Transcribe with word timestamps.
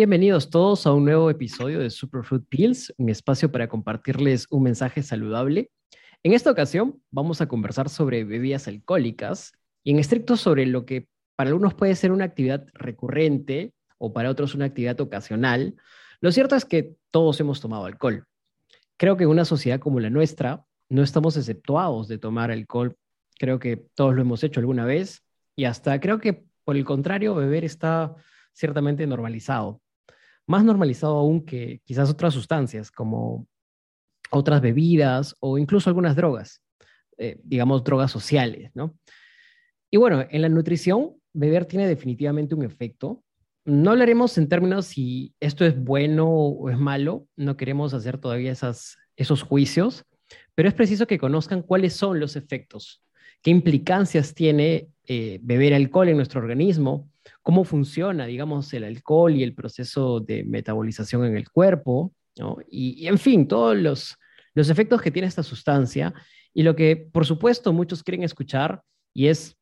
bienvenidos 0.00 0.48
todos 0.48 0.86
a 0.86 0.94
un 0.94 1.04
nuevo 1.04 1.28
episodio 1.28 1.78
de 1.78 1.90
Superfood 1.90 2.44
Pills, 2.48 2.90
un 2.96 3.10
espacio 3.10 3.52
para 3.52 3.68
compartirles 3.68 4.46
un 4.48 4.62
mensaje 4.62 5.02
saludable. 5.02 5.70
En 6.22 6.32
esta 6.32 6.50
ocasión 6.50 7.02
vamos 7.10 7.42
a 7.42 7.48
conversar 7.48 7.90
sobre 7.90 8.24
bebidas 8.24 8.66
alcohólicas 8.66 9.52
y 9.84 9.90
en 9.90 9.98
estricto 9.98 10.38
sobre 10.38 10.64
lo 10.64 10.86
que 10.86 11.06
para 11.36 11.50
algunos 11.50 11.74
puede 11.74 11.94
ser 11.96 12.12
una 12.12 12.24
actividad 12.24 12.64
recurrente 12.72 13.74
o 13.98 14.14
para 14.14 14.30
otros 14.30 14.54
una 14.54 14.64
actividad 14.64 14.98
ocasional. 15.02 15.76
Lo 16.22 16.32
cierto 16.32 16.56
es 16.56 16.64
que 16.64 16.96
todos 17.10 17.38
hemos 17.40 17.60
tomado 17.60 17.84
alcohol. 17.84 18.24
Creo 18.96 19.18
que 19.18 19.24
en 19.24 19.30
una 19.30 19.44
sociedad 19.44 19.80
como 19.80 20.00
la 20.00 20.08
nuestra 20.08 20.64
no 20.88 21.02
estamos 21.02 21.36
exceptuados 21.36 22.08
de 22.08 22.16
tomar 22.16 22.50
alcohol. 22.50 22.96
Creo 23.38 23.58
que 23.58 23.76
todos 23.76 24.14
lo 24.14 24.22
hemos 24.22 24.42
hecho 24.44 24.60
alguna 24.60 24.86
vez 24.86 25.22
y 25.56 25.66
hasta 25.66 26.00
creo 26.00 26.20
que 26.20 26.46
por 26.64 26.78
el 26.78 26.86
contrario 26.86 27.34
beber 27.34 27.66
está 27.66 28.16
ciertamente 28.54 29.06
normalizado. 29.06 29.82
Más 30.46 30.64
normalizado 30.64 31.16
aún 31.16 31.44
que 31.44 31.80
quizás 31.84 32.10
otras 32.10 32.34
sustancias 32.34 32.90
como 32.90 33.46
otras 34.30 34.60
bebidas 34.60 35.36
o 35.40 35.58
incluso 35.58 35.90
algunas 35.90 36.16
drogas, 36.16 36.62
eh, 37.18 37.40
digamos 37.42 37.84
drogas 37.84 38.10
sociales, 38.10 38.70
¿no? 38.74 38.96
Y 39.90 39.96
bueno, 39.96 40.24
en 40.30 40.42
la 40.42 40.48
nutrición, 40.48 41.16
beber 41.32 41.66
tiene 41.66 41.86
definitivamente 41.86 42.54
un 42.54 42.64
efecto. 42.64 43.24
No 43.64 43.90
hablaremos 43.90 44.38
en 44.38 44.48
términos 44.48 44.86
si 44.86 45.34
esto 45.40 45.64
es 45.64 45.76
bueno 45.76 46.28
o 46.28 46.70
es 46.70 46.78
malo, 46.78 47.26
no 47.36 47.56
queremos 47.56 47.92
hacer 47.92 48.18
todavía 48.18 48.52
esas, 48.52 48.96
esos 49.16 49.42
juicios, 49.42 50.04
pero 50.54 50.68
es 50.68 50.74
preciso 50.74 51.06
que 51.06 51.18
conozcan 51.18 51.62
cuáles 51.62 51.94
son 51.94 52.20
los 52.20 52.36
efectos, 52.36 53.02
qué 53.42 53.50
implicancias 53.50 54.34
tiene 54.34 54.88
eh, 55.12 55.40
beber 55.42 55.74
alcohol 55.74 56.08
en 56.08 56.16
nuestro 56.18 56.40
organismo, 56.40 57.10
cómo 57.42 57.64
funciona, 57.64 58.26
digamos, 58.26 58.72
el 58.74 58.84
alcohol 58.84 59.34
y 59.34 59.42
el 59.42 59.54
proceso 59.54 60.20
de 60.20 60.44
metabolización 60.44 61.24
en 61.24 61.36
el 61.36 61.50
cuerpo, 61.50 62.14
y, 62.70 63.08
en 63.08 63.18
fin, 63.18 63.48
todos 63.48 63.76
los, 63.76 64.16
los 64.54 64.70
efectos 64.70 65.02
que 65.02 65.10
tiene 65.10 65.26
esta 65.26 65.42
sustancia 65.42 66.14
y 66.54 66.62
lo 66.62 66.76
que, 66.76 66.94
por 66.94 67.26
supuesto, 67.26 67.72
muchos 67.72 68.04
quieren 68.04 68.22
escuchar, 68.22 68.82
y 69.12 69.26
es 69.26 69.56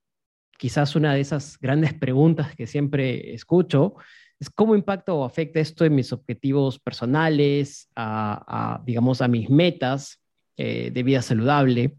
quizás 0.58 0.94
una 0.94 1.14
de 1.14 1.20
esas 1.20 1.58
grandes 1.58 1.94
preguntas 1.94 2.54
que 2.54 2.66
siempre 2.66 3.32
escucho, 3.32 3.94
es 4.38 4.50
cómo 4.50 4.74
impacta 4.74 5.14
o 5.14 5.24
afecta 5.24 5.60
esto 5.60 5.86
en 5.86 5.94
mis 5.94 6.12
objetivos 6.12 6.78
personales, 6.78 7.88
a, 7.96 8.82
digamos, 8.84 9.22
a 9.22 9.28
mis 9.28 9.48
metas 9.48 10.20
eh, 10.58 10.90
de 10.92 11.02
vida 11.02 11.22
saludable. 11.22 11.96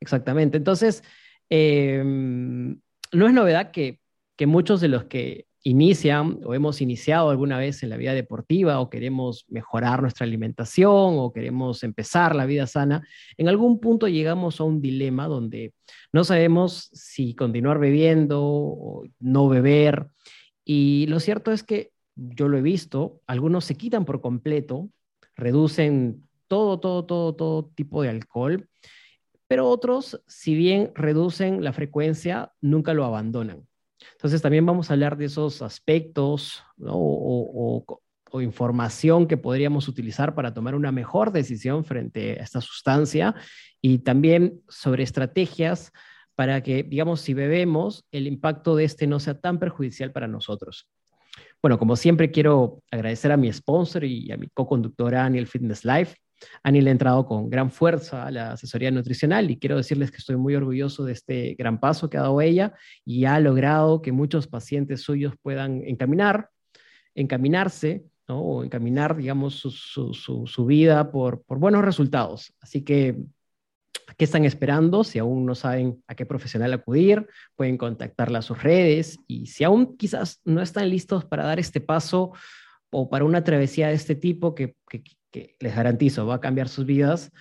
Exactamente. 0.00 0.56
Entonces, 0.56 1.02
em, 1.48 2.80
no 3.12 3.26
es 3.26 3.32
novedad 3.32 3.70
que 3.70 4.00
que 4.36 4.46
muchos 4.46 4.80
de 4.80 4.88
los 4.88 5.04
que 5.04 5.46
inician 5.62 6.40
o 6.44 6.52
hemos 6.52 6.82
iniciado 6.82 7.30
alguna 7.30 7.58
vez 7.58 7.82
en 7.82 7.88
la 7.88 7.96
vida 7.96 8.12
deportiva 8.12 8.80
o 8.80 8.90
queremos 8.90 9.46
mejorar 9.48 10.02
nuestra 10.02 10.26
alimentación 10.26 11.14
o 11.18 11.32
queremos 11.32 11.82
empezar 11.84 12.36
la 12.36 12.44
vida 12.44 12.66
sana, 12.66 13.06
en 13.38 13.48
algún 13.48 13.80
punto 13.80 14.06
llegamos 14.08 14.60
a 14.60 14.64
un 14.64 14.82
dilema 14.82 15.26
donde 15.26 15.72
no 16.12 16.22
sabemos 16.24 16.90
si 16.92 17.34
continuar 17.34 17.78
bebiendo 17.78 18.42
o 18.44 19.04
no 19.20 19.48
beber. 19.48 20.08
Y 20.66 21.06
lo 21.08 21.18
cierto 21.18 21.50
es 21.50 21.62
que 21.62 21.92
yo 22.14 22.48
lo 22.48 22.58
he 22.58 22.62
visto, 22.62 23.22
algunos 23.26 23.64
se 23.64 23.76
quitan 23.76 24.04
por 24.04 24.20
completo, 24.20 24.90
reducen 25.34 26.28
todo, 26.46 26.78
todo, 26.78 27.06
todo, 27.06 27.34
todo 27.34 27.70
tipo 27.74 28.02
de 28.02 28.10
alcohol, 28.10 28.68
pero 29.46 29.68
otros, 29.68 30.22
si 30.26 30.54
bien 30.54 30.92
reducen 30.94 31.62
la 31.62 31.72
frecuencia, 31.72 32.52
nunca 32.60 32.94
lo 32.94 33.04
abandonan. 33.04 33.66
Entonces 34.12 34.42
también 34.42 34.66
vamos 34.66 34.90
a 34.90 34.94
hablar 34.94 35.16
de 35.16 35.26
esos 35.26 35.62
aspectos 35.62 36.62
o, 36.86 37.84
información 38.42 39.28
que 39.28 39.36
podríamos 39.36 39.86
utilizar 39.86 40.34
para 40.34 40.52
tomar 40.52 40.74
una 40.74 40.90
mejor 40.90 41.30
decisión 41.30 41.84
frente 41.84 42.32
a 42.32 42.42
esta 42.42 42.60
sustancia 42.60 43.36
y 43.80 43.98
también 43.98 44.60
sobre 44.68 45.04
estrategias 45.04 45.92
para 46.34 46.60
que, 46.60 46.82
digamos, 46.82 47.20
si 47.20 47.32
bebemos, 47.32 48.04
el 48.10 48.26
impacto 48.26 48.74
de 48.74 48.86
este 48.86 49.06
no 49.06 49.20
sea 49.20 49.40
tan 49.40 49.60
perjudicial 49.60 50.10
para 50.10 50.26
nosotros. 50.26 50.88
Bueno, 51.62 51.78
como 51.78 51.94
siempre 51.94 52.32
quiero 52.32 52.82
agradecer 52.90 53.30
a 53.30 53.36
mi 53.36 53.52
sponsor 53.52 54.02
y 54.02 54.32
a 54.32 54.36
mi 54.36 54.48
co-conductora 54.48 55.24
Aniel 55.24 55.46
Fitness 55.46 55.84
Life 55.84 56.16
han 56.62 56.76
entrado 56.76 57.26
con 57.26 57.50
gran 57.50 57.70
fuerza 57.70 58.26
a 58.26 58.30
la 58.30 58.52
asesoría 58.52 58.90
nutricional 58.90 59.50
y 59.50 59.58
quiero 59.58 59.76
decirles 59.76 60.10
que 60.10 60.18
estoy 60.18 60.36
muy 60.36 60.54
orgulloso 60.54 61.04
de 61.04 61.12
este 61.12 61.54
gran 61.54 61.80
paso 61.80 62.10
que 62.10 62.18
ha 62.18 62.22
dado 62.22 62.40
ella 62.40 62.74
y 63.04 63.24
ha 63.24 63.38
logrado 63.40 64.02
que 64.02 64.12
muchos 64.12 64.46
pacientes 64.46 65.02
suyos 65.02 65.34
puedan 65.42 65.82
encaminar, 65.84 66.50
encaminarse 67.14 68.04
o 68.26 68.64
encaminar, 68.64 69.16
digamos, 69.16 69.54
su, 69.56 70.66
vida 70.66 71.10
por, 71.10 71.44
buenos 71.46 71.84
resultados. 71.84 72.54
Así 72.60 72.82
que, 72.82 73.18
¿qué 74.16 74.24
están 74.24 74.44
esperando? 74.44 75.04
Si 75.04 75.18
aún 75.18 75.44
no 75.44 75.54
saben 75.54 76.02
a 76.06 76.14
qué 76.14 76.24
profesional 76.24 76.72
acudir, 76.72 77.26
pueden 77.54 77.76
contactarla 77.76 78.38
a 78.38 78.42
sus 78.42 78.62
redes 78.62 79.18
y 79.26 79.46
si 79.46 79.64
aún 79.64 79.96
quizás 79.96 80.40
no 80.44 80.62
están 80.62 80.88
listos 80.88 81.24
para 81.24 81.44
dar 81.44 81.58
este 81.58 81.80
paso 81.80 82.32
o 82.90 83.10
para 83.10 83.24
una 83.24 83.44
travesía 83.44 83.88
de 83.88 83.94
este 83.94 84.14
tipo 84.14 84.54
que, 84.54 84.76
que, 84.88 85.02
que 85.34 85.56
les 85.58 85.74
garantizo 85.74 86.26
va 86.26 86.36
a 86.36 86.40
cambiar 86.40 86.68
sus 86.68 86.86
vidas, 86.86 87.32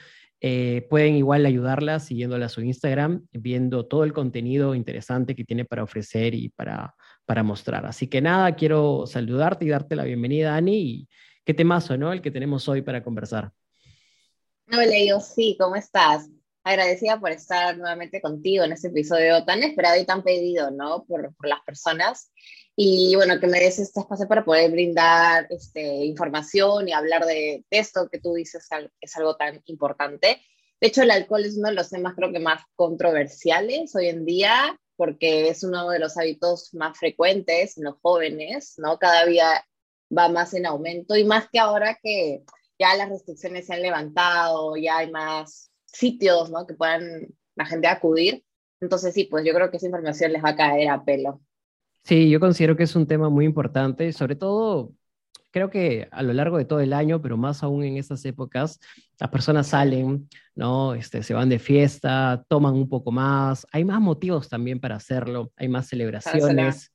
eh, 0.41 0.87
pueden 0.89 1.15
igual 1.15 1.45
ayudarla 1.45 1.99
siguiéndola 1.99 2.47
a 2.47 2.49
su 2.49 2.61
Instagram, 2.61 3.27
viendo 3.31 3.85
todo 3.85 4.03
el 4.03 4.13
contenido 4.13 4.73
interesante 4.73 5.35
que 5.35 5.43
tiene 5.43 5.63
para 5.63 5.83
ofrecer 5.83 6.33
y 6.33 6.49
para, 6.49 6.95
para 7.25 7.43
mostrar. 7.43 7.85
Así 7.85 8.07
que 8.07 8.19
nada, 8.19 8.55
quiero 8.55 9.05
saludarte 9.05 9.65
y 9.65 9.69
darte 9.69 9.95
la 9.95 10.05
bienvenida, 10.05 10.55
Ani, 10.55 10.77
y 10.77 11.09
qué 11.45 11.53
temazo, 11.53 11.95
¿no? 11.95 12.11
El 12.11 12.23
que 12.23 12.31
tenemos 12.31 12.67
hoy 12.67 12.81
para 12.81 13.03
conversar. 13.03 13.51
Hola, 14.71 15.05
yo 15.07 15.19
sí, 15.19 15.55
¿cómo 15.59 15.75
estás? 15.75 16.27
Agradecida 16.63 17.19
por 17.19 17.31
estar 17.31 17.77
nuevamente 17.77 18.21
contigo 18.21 18.63
en 18.63 18.71
este 18.71 18.87
episodio 18.87 19.43
tan 19.45 19.63
esperado 19.63 19.99
y 20.01 20.05
tan 20.05 20.23
pedido, 20.23 20.71
¿no? 20.71 21.03
Por, 21.05 21.35
por 21.35 21.47
las 21.47 21.61
personas 21.61 22.31
y 22.75 23.15
bueno, 23.15 23.39
que 23.39 23.47
me 23.47 23.59
des 23.59 23.77
este 23.77 23.99
espacio 23.99 24.27
para 24.27 24.43
poder 24.43 24.71
brindar 24.71 25.45
este, 25.49 26.05
información 26.05 26.89
y 26.89 26.93
hablar 26.93 27.25
de, 27.25 27.63
esto 27.69 28.09
que 28.09 28.19
tú 28.19 28.33
dices 28.33 28.67
es 28.99 29.17
algo 29.17 29.35
tan 29.35 29.61
importante. 29.65 30.41
De 30.81 30.87
hecho, 30.87 31.03
el 31.03 31.11
alcohol 31.11 31.45
es 31.45 31.57
uno 31.57 31.69
de 31.69 31.75
los 31.75 31.89
temas 31.89 32.15
creo 32.15 32.31
que 32.31 32.39
más 32.39 32.63
controversiales 32.75 33.95
hoy 33.95 34.07
en 34.07 34.25
día 34.25 34.77
porque 34.95 35.49
es 35.49 35.63
uno 35.63 35.89
de 35.89 35.99
los 35.99 36.17
hábitos 36.17 36.73
más 36.73 36.97
frecuentes 36.97 37.77
en 37.77 37.85
los 37.85 37.95
jóvenes, 38.01 38.75
¿no? 38.77 38.97
Cada 38.97 39.25
día 39.25 39.65
va 40.15 40.29
más 40.29 40.53
en 40.53 40.65
aumento 40.65 41.15
y 41.15 41.25
más 41.25 41.47
que 41.51 41.59
ahora 41.59 41.97
que 42.01 42.43
ya 42.79 42.95
las 42.95 43.09
restricciones 43.09 43.67
se 43.67 43.73
han 43.73 43.81
levantado, 43.81 44.75
ya 44.77 44.97
hay 44.97 45.11
más 45.11 45.71
sitios, 45.93 46.49
¿no? 46.51 46.67
Que 46.67 46.73
puedan 46.73 47.27
la 47.55 47.65
gente 47.65 47.87
acudir. 47.87 48.43
Entonces 48.81 49.13
sí, 49.13 49.25
pues 49.25 49.45
yo 49.45 49.53
creo 49.53 49.71
que 49.71 49.77
esa 49.77 49.85
información 49.85 50.33
les 50.33 50.43
va 50.43 50.49
a 50.49 50.55
caer 50.55 50.89
a 50.89 51.05
pelo. 51.05 51.41
Sí, 52.03 52.29
yo 52.29 52.41
considero 52.41 52.75
que 52.75 52.83
es 52.83 52.95
un 52.97 53.07
tema 53.07 53.29
muy 53.29 53.45
importante, 53.45 54.11
sobre 54.11 54.35
todo 54.35 54.91
creo 55.53 55.69
que 55.69 56.09
a 56.11 56.23
lo 56.23 56.33
largo 56.33 56.57
de 56.57 56.65
todo 56.65 56.79
el 56.79 56.91
año, 56.91 57.21
pero 57.21 57.37
más 57.37 57.63
aún 57.63 57.83
en 57.83 57.97
estas 57.97 58.25
épocas, 58.25 58.79
las 59.19 59.29
personas 59.29 59.67
salen, 59.67 60.27
¿no? 60.55 60.95
Este, 60.95 61.21
se 61.21 61.35
van 61.35 61.47
de 61.47 61.59
fiesta, 61.59 62.43
toman 62.49 62.73
un 62.73 62.89
poco 62.89 63.11
más, 63.11 63.65
hay 63.71 63.85
más 63.85 64.01
motivos 64.01 64.49
también 64.49 64.79
para 64.79 64.95
hacerlo, 64.95 65.53
hay 65.55 65.69
más 65.69 65.87
celebraciones. 65.87 66.91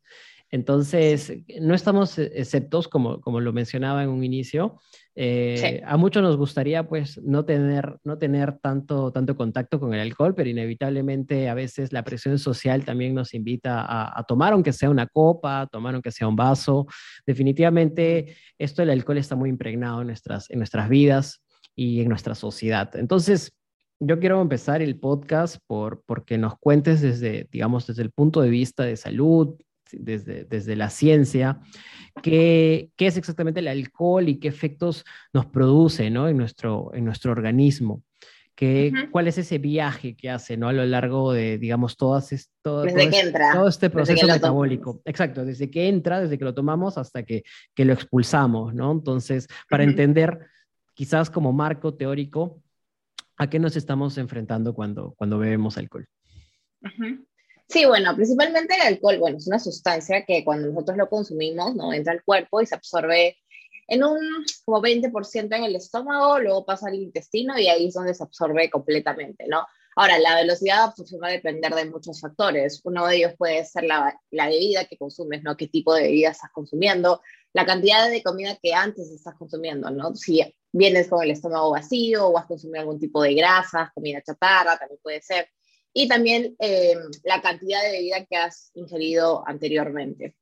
Entonces, 0.50 1.32
no 1.60 1.74
estamos 1.74 2.18
exceptos, 2.18 2.88
como, 2.88 3.20
como 3.20 3.40
lo 3.40 3.52
mencionaba 3.52 4.02
en 4.02 4.08
un 4.08 4.24
inicio. 4.24 4.78
Eh, 5.14 5.82
a 5.84 5.96
muchos 5.96 6.22
nos 6.22 6.36
gustaría, 6.36 6.88
pues, 6.88 7.20
no 7.22 7.44
tener, 7.44 7.98
no 8.04 8.18
tener 8.18 8.58
tanto, 8.58 9.12
tanto 9.12 9.36
contacto 9.36 9.78
con 9.78 9.92
el 9.92 10.00
alcohol, 10.00 10.34
pero 10.34 10.48
inevitablemente 10.48 11.48
a 11.48 11.54
veces 11.54 11.92
la 11.92 12.02
presión 12.02 12.38
social 12.38 12.84
también 12.84 13.14
nos 13.14 13.34
invita 13.34 13.84
a, 13.86 14.22
tomar, 14.24 14.52
aunque 14.52 14.72
sea 14.72 14.88
una 14.88 15.06
copa, 15.06 15.68
tomar 15.70 15.94
aunque 15.94 16.12
sea 16.12 16.28
un 16.28 16.36
vaso. 16.36 16.86
Definitivamente, 17.26 18.36
esto 18.56 18.82
del 18.82 18.90
alcohol 18.90 19.18
está 19.18 19.36
muy 19.36 19.50
impregnado 19.50 20.00
en 20.00 20.06
nuestras, 20.06 20.50
en 20.50 20.58
nuestras 20.58 20.88
vidas 20.88 21.42
y 21.74 22.00
en 22.00 22.08
nuestra 22.08 22.34
sociedad. 22.34 22.94
Entonces, 22.96 23.52
yo 24.00 24.20
quiero 24.20 24.40
empezar 24.40 24.80
el 24.80 24.98
podcast 24.98 25.56
por 25.66 26.02
porque 26.06 26.38
nos 26.38 26.56
cuentes 26.58 27.00
desde, 27.00 27.48
digamos, 27.50 27.86
desde 27.86 28.02
el 28.02 28.12
punto 28.12 28.40
de 28.40 28.50
vista 28.50 28.84
de 28.84 28.96
salud, 28.96 29.56
desde, 29.92 30.44
desde 30.44 30.76
la 30.76 30.90
ciencia, 30.90 31.60
qué, 32.22 32.90
qué, 32.96 33.06
es 33.06 33.16
exactamente 33.16 33.60
el 33.60 33.68
alcohol 33.68 34.28
y 34.28 34.38
qué 34.38 34.48
efectos 34.48 35.04
nos 35.32 35.46
produce 35.46 36.10
¿no? 36.10 36.28
en, 36.28 36.36
nuestro, 36.36 36.90
en 36.94 37.04
nuestro 37.04 37.32
organismo. 37.32 38.02
Que, 38.54 38.92
¿Cuál 39.12 39.28
es 39.28 39.38
ese 39.38 39.58
viaje 39.58 40.16
que 40.16 40.30
hace 40.30 40.56
¿no? 40.56 40.68
a 40.68 40.72
lo 40.72 40.84
largo 40.84 41.32
de, 41.32 41.58
digamos, 41.58 41.96
todas 41.96 42.50
todo, 42.60 42.82
desde 42.82 43.08
que 43.08 43.20
entra, 43.20 43.52
todo 43.54 43.68
este 43.68 43.88
proceso 43.88 44.26
metabólico? 44.26 45.00
Exacto, 45.04 45.44
desde 45.44 45.70
que 45.70 45.86
entra, 45.86 46.20
desde 46.20 46.38
que 46.38 46.44
lo 46.44 46.54
tomamos 46.54 46.98
hasta 46.98 47.22
que, 47.22 47.44
que 47.72 47.84
lo 47.84 47.92
expulsamos, 47.92 48.74
¿no? 48.74 48.90
Entonces, 48.90 49.46
para 49.70 49.84
entender, 49.84 50.40
quizás 50.94 51.30
como 51.30 51.52
marco 51.52 51.94
teórico, 51.94 52.60
¿a 53.36 53.48
qué 53.48 53.60
nos 53.60 53.76
estamos 53.76 54.18
enfrentando 54.18 54.74
cuando, 54.74 55.14
cuando 55.16 55.38
bebemos 55.38 55.78
alcohol? 55.78 56.08
Sí, 57.68 57.84
bueno, 57.84 58.14
principalmente 58.16 58.74
el 58.74 58.80
alcohol, 58.80 59.18
bueno, 59.18 59.36
es 59.36 59.46
una 59.46 59.58
sustancia 59.58 60.24
que 60.24 60.42
cuando 60.42 60.68
nosotros 60.68 60.96
lo 60.96 61.08
consumimos, 61.10 61.74
¿no? 61.74 61.92
Entra 61.92 62.14
al 62.14 62.24
cuerpo 62.24 62.62
y 62.62 62.66
se 62.66 62.74
absorbe 62.74 63.36
en 63.88 64.04
un 64.04 64.18
como 64.64 64.80
20% 64.80 65.56
en 65.56 65.64
el 65.64 65.76
estómago, 65.76 66.38
luego 66.38 66.64
pasa 66.64 66.88
al 66.88 66.94
intestino 66.94 67.58
y 67.58 67.68
ahí 67.68 67.88
es 67.88 67.94
donde 67.94 68.14
se 68.14 68.22
absorbe 68.22 68.70
completamente, 68.70 69.46
¿no? 69.48 69.66
Ahora, 69.96 70.18
la 70.18 70.36
velocidad 70.36 70.76
de 70.76 70.82
absorción 70.82 71.20
va 71.22 71.28
a 71.28 71.32
depender 71.32 71.74
de 71.74 71.86
muchos 71.86 72.20
factores. 72.20 72.80
Uno 72.84 73.06
de 73.06 73.16
ellos 73.16 73.32
puede 73.36 73.64
ser 73.64 73.84
la, 73.84 74.18
la 74.30 74.46
bebida 74.46 74.84
que 74.84 74.96
consumes, 74.96 75.42
¿no? 75.42 75.56
¿Qué 75.56 75.66
tipo 75.66 75.92
de 75.92 76.02
bebida 76.02 76.30
estás 76.30 76.52
consumiendo? 76.52 77.20
La 77.52 77.66
cantidad 77.66 78.08
de 78.08 78.22
comida 78.22 78.56
que 78.62 78.72
antes 78.72 79.10
estás 79.10 79.34
consumiendo, 79.36 79.90
¿no? 79.90 80.14
Si 80.14 80.40
vienes 80.72 81.08
con 81.08 81.22
el 81.24 81.32
estómago 81.32 81.72
vacío 81.72 82.28
o 82.28 82.38
has 82.38 82.46
consumido 82.46 82.80
algún 82.80 83.00
tipo 83.00 83.22
de 83.22 83.34
grasas, 83.34 83.90
comida 83.92 84.22
chatarra, 84.22 84.78
también 84.78 85.00
puede 85.02 85.20
ser 85.20 85.48
y 85.92 86.08
también 86.08 86.56
eh, 86.60 86.96
la 87.24 87.40
cantidad 87.40 87.82
de 87.82 87.92
bebida 87.92 88.24
que 88.24 88.36
has 88.36 88.70
ingerido 88.74 89.42
anteriormente. 89.46 90.36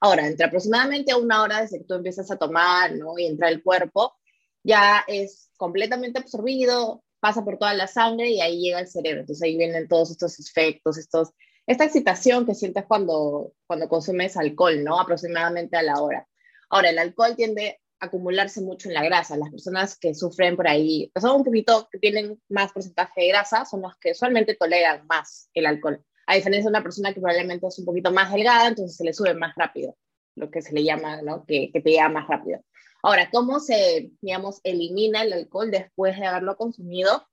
Ahora, 0.00 0.26
entre 0.26 0.46
aproximadamente 0.46 1.14
una 1.14 1.42
hora 1.42 1.62
desde 1.62 1.78
que 1.78 1.84
tú 1.84 1.94
empiezas 1.94 2.30
a 2.30 2.36
tomar 2.36 2.94
¿no? 2.94 3.18
y 3.18 3.26
entra 3.26 3.48
el 3.48 3.62
cuerpo, 3.62 4.14
ya 4.62 5.04
es 5.06 5.50
completamente 5.56 6.18
absorbido, 6.18 7.02
pasa 7.20 7.44
por 7.44 7.58
toda 7.58 7.74
la 7.74 7.86
sangre 7.86 8.28
y 8.28 8.40
ahí 8.40 8.60
llega 8.60 8.78
al 8.78 8.88
cerebro. 8.88 9.20
Entonces 9.20 9.42
ahí 9.42 9.56
vienen 9.56 9.88
todos 9.88 10.10
estos 10.10 10.38
efectos, 10.38 10.98
estos, 10.98 11.30
esta 11.66 11.84
excitación 11.84 12.44
que 12.44 12.54
sientes 12.54 12.84
cuando, 12.86 13.52
cuando 13.66 13.88
consumes 13.88 14.36
alcohol, 14.36 14.84
¿no? 14.84 15.00
Aproximadamente 15.00 15.76
a 15.76 15.82
la 15.82 16.02
hora. 16.02 16.28
Ahora, 16.68 16.90
el 16.90 16.98
alcohol 16.98 17.36
tiende 17.36 17.80
acumularse 18.04 18.60
mucho 18.60 18.88
en 18.88 18.94
la 18.94 19.04
grasa. 19.04 19.36
Las 19.36 19.50
personas 19.50 19.98
que 19.98 20.14
sufren 20.14 20.56
por 20.56 20.68
ahí, 20.68 21.10
que 21.14 21.20
son 21.20 21.36
un 21.36 21.44
poquito, 21.44 21.88
que 21.90 21.98
tienen 21.98 22.40
más 22.48 22.72
porcentaje 22.72 23.22
de 23.22 23.28
grasa, 23.28 23.64
son 23.64 23.82
los 23.82 23.96
que 23.96 24.12
usualmente 24.12 24.54
toleran 24.54 25.06
más 25.06 25.48
el 25.54 25.66
alcohol. 25.66 26.02
A 26.26 26.36
diferencia 26.36 26.70
de 26.70 26.76
una 26.76 26.82
persona 26.82 27.12
que 27.12 27.20
probablemente 27.20 27.66
es 27.66 27.78
un 27.78 27.84
poquito 27.84 28.10
más 28.12 28.32
delgada, 28.32 28.68
entonces 28.68 28.96
se 28.96 29.04
le 29.04 29.12
sube 29.12 29.34
más 29.34 29.54
rápido, 29.56 29.96
lo 30.36 30.50
que 30.50 30.62
se 30.62 30.72
le 30.72 30.82
llama, 30.82 31.20
¿no? 31.22 31.44
Que, 31.44 31.70
que 31.72 31.80
te 31.80 31.90
llega 31.90 32.08
más 32.08 32.26
rápido. 32.28 32.60
Ahora, 33.02 33.28
¿cómo 33.30 33.60
se, 33.60 34.12
digamos, 34.22 34.60
elimina 34.64 35.22
el 35.22 35.34
alcohol 35.34 35.70
después 35.70 36.18
de 36.18 36.26
haberlo 36.26 36.56
consumido? 36.56 37.26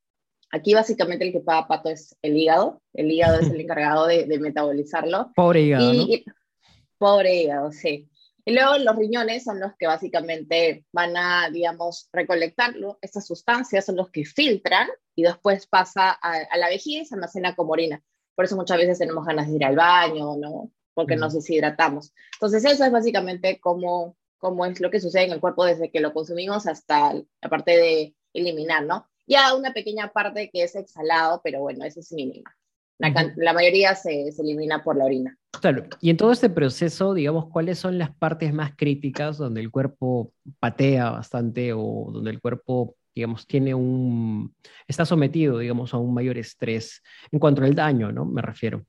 Aquí 0.51 0.73
básicamente 0.73 1.25
el 1.25 1.31
que 1.31 1.39
paga 1.39 1.67
pato 1.67 1.89
es 1.89 2.17
el 2.21 2.35
hígado. 2.35 2.81
El 2.93 3.09
hígado 3.09 3.39
es 3.39 3.49
el 3.49 3.61
encargado 3.61 4.05
de, 4.07 4.25
de 4.25 4.37
metabolizarlo. 4.37 5.31
Pobre 5.33 5.61
hígado. 5.61 5.93
Y, 5.93 6.25
¿no? 6.27 6.33
Pobre 6.97 7.35
hígado, 7.35 7.71
sí. 7.71 8.10
Y 8.45 8.53
luego 8.53 8.77
los 8.77 8.95
riñones 8.95 9.43
son 9.43 9.59
los 9.59 9.75
que 9.77 9.87
básicamente 9.87 10.85
van 10.91 11.15
a, 11.15 11.49
digamos, 11.51 12.09
recolectarlo. 12.11 12.97
Estas 13.01 13.27
sustancias 13.27 13.85
son 13.85 13.97
los 13.97 14.09
que 14.09 14.25
filtran 14.25 14.89
y 15.15 15.23
después 15.23 15.67
pasa 15.67 16.11
a, 16.11 16.57
la 16.57 16.69
vejiga 16.69 17.01
y 17.01 17.05
se 17.05 17.15
almacena 17.15 17.55
como 17.55 17.73
orina. 17.73 18.03
Por 18.35 18.45
eso 18.45 18.55
muchas 18.55 18.77
veces 18.77 18.99
tenemos 18.99 19.25
ganas 19.25 19.47
de 19.47 19.55
ir 19.55 19.65
al 19.65 19.75
baño, 19.75 20.35
¿no? 20.37 20.71
Porque 20.93 21.15
nos 21.15 21.33
deshidratamos. 21.33 22.13
Entonces 22.33 22.65
eso 22.65 22.83
es 22.83 22.91
básicamente 22.91 23.59
cómo, 23.59 24.17
cómo 24.37 24.65
es 24.65 24.79
lo 24.79 24.89
que 24.89 24.99
sucede 24.99 25.25
en 25.25 25.33
el 25.33 25.39
cuerpo 25.39 25.65
desde 25.65 25.91
que 25.91 25.99
lo 25.99 26.13
consumimos 26.13 26.65
hasta 26.67 27.13
la 27.13 27.49
parte 27.49 27.77
de 27.77 28.15
eliminar, 28.33 28.85
¿no? 28.85 29.07
Ya 29.27 29.55
una 29.55 29.73
pequeña 29.73 30.11
parte 30.11 30.49
que 30.51 30.63
es 30.63 30.75
exhalado, 30.75 31.41
pero 31.43 31.59
bueno, 31.59 31.85
eso 31.85 31.99
es 31.99 32.11
mínima. 32.11 32.55
La, 33.01 33.33
la 33.35 33.53
mayoría 33.53 33.95
se, 33.95 34.31
se 34.31 34.41
elimina 34.41 34.83
por 34.83 34.95
la 34.95 35.05
orina. 35.05 35.37
Claro, 35.59 35.83
y 35.99 36.09
en 36.09 36.17
todo 36.17 36.31
este 36.31 36.49
proceso, 36.49 37.13
digamos, 37.13 37.47
¿cuáles 37.51 37.77
son 37.77 37.97
las 37.97 38.15
partes 38.15 38.53
más 38.53 38.75
críticas 38.75 39.37
donde 39.37 39.61
el 39.61 39.69
cuerpo 39.69 40.33
patea 40.59 41.09
bastante 41.09 41.73
o 41.73 42.09
donde 42.11 42.31
el 42.31 42.39
cuerpo, 42.39 42.95
digamos, 43.13 43.45
tiene 43.45 43.73
un, 43.73 44.55
está 44.87 45.05
sometido, 45.05 45.57
digamos, 45.57 45.93
a 45.93 45.97
un 45.97 46.13
mayor 46.13 46.37
estrés 46.37 47.01
en 47.31 47.39
cuanto 47.39 47.63
al 47.63 47.75
daño, 47.75 48.11
¿no? 48.11 48.25
Me 48.25 48.41
refiero. 48.41 48.85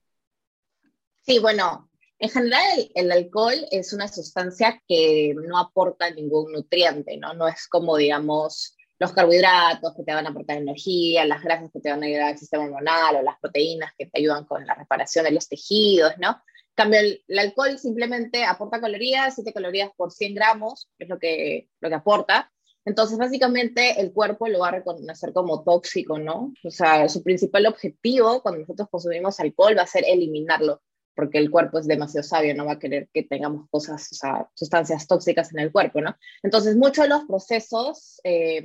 Sí, 1.22 1.38
bueno, 1.40 1.90
en 2.18 2.30
general 2.30 2.62
el, 2.76 2.92
el, 2.94 3.12
alcohol 3.12 3.54
es 3.70 3.92
una 3.92 4.08
sustancia 4.08 4.80
que 4.86 5.34
no 5.34 5.58
aporta 5.58 6.10
ningún 6.10 6.52
nutriente, 6.52 7.16
¿no? 7.16 7.34
No 7.34 7.48
es 7.48 7.66
como, 7.66 7.96
digamos, 7.96 8.76
los 9.02 9.12
carbohidratos 9.12 9.94
que 9.96 10.04
te 10.04 10.14
van 10.14 10.26
a 10.26 10.30
aportar 10.30 10.58
energía, 10.58 11.24
las 11.24 11.42
grasas 11.42 11.70
que 11.72 11.80
te 11.80 11.90
van 11.90 12.02
a 12.02 12.06
ayudar 12.06 12.28
al 12.28 12.38
sistema 12.38 12.64
hormonal 12.64 13.16
o 13.16 13.22
las 13.22 13.38
proteínas 13.40 13.92
que 13.98 14.06
te 14.06 14.20
ayudan 14.20 14.44
con 14.44 14.64
la 14.64 14.74
reparación 14.74 15.24
de 15.24 15.32
los 15.32 15.48
tejidos, 15.48 16.14
¿no? 16.18 16.40
cambio, 16.74 17.00
el, 17.00 17.38
alcohol 17.38 17.78
simplemente 17.78 18.44
aporta 18.44 18.80
calorías, 18.80 19.34
7 19.34 19.52
calorías 19.52 19.90
por 19.96 20.12
100 20.12 20.34
gramos, 20.34 20.88
es 20.98 21.08
lo 21.08 21.18
que, 21.18 21.68
lo 21.80 21.88
que 21.88 21.94
aporta. 21.94 22.50
Entonces, 22.84 23.18
básicamente, 23.18 24.00
el 24.00 24.12
cuerpo 24.12 24.48
lo 24.48 24.60
va 24.60 24.68
a 24.68 24.72
reconocer 24.72 25.32
como 25.32 25.62
tóxico, 25.62 26.18
¿no? 26.18 26.52
O 26.64 26.70
sea, 26.70 27.08
su 27.08 27.22
principal 27.22 27.66
objetivo 27.66 28.42
cuando 28.42 28.60
nosotros 28.60 28.88
consumimos 28.90 29.38
alcohol 29.38 29.76
va 29.76 29.82
a 29.82 29.86
ser 29.86 30.04
eliminarlo, 30.06 30.80
porque 31.14 31.38
el 31.38 31.50
cuerpo 31.50 31.78
es 31.78 31.86
demasiado 31.86 32.22
sabio, 32.22 32.54
no 32.54 32.66
va 32.66 32.72
a 32.72 32.78
querer 32.78 33.08
que 33.12 33.22
tengamos 33.22 33.68
cosas, 33.70 34.08
o 34.12 34.14
sea, 34.14 34.48
sustancias 34.54 35.06
tóxicas 35.06 35.52
en 35.52 35.60
el 35.60 35.72
cuerpo, 35.72 36.00
¿no? 36.00 36.16
Entonces, 36.42 36.76
muchos 36.76 37.04
de 37.04 37.10
los 37.10 37.24
procesos, 37.24 38.20
eh, 38.24 38.64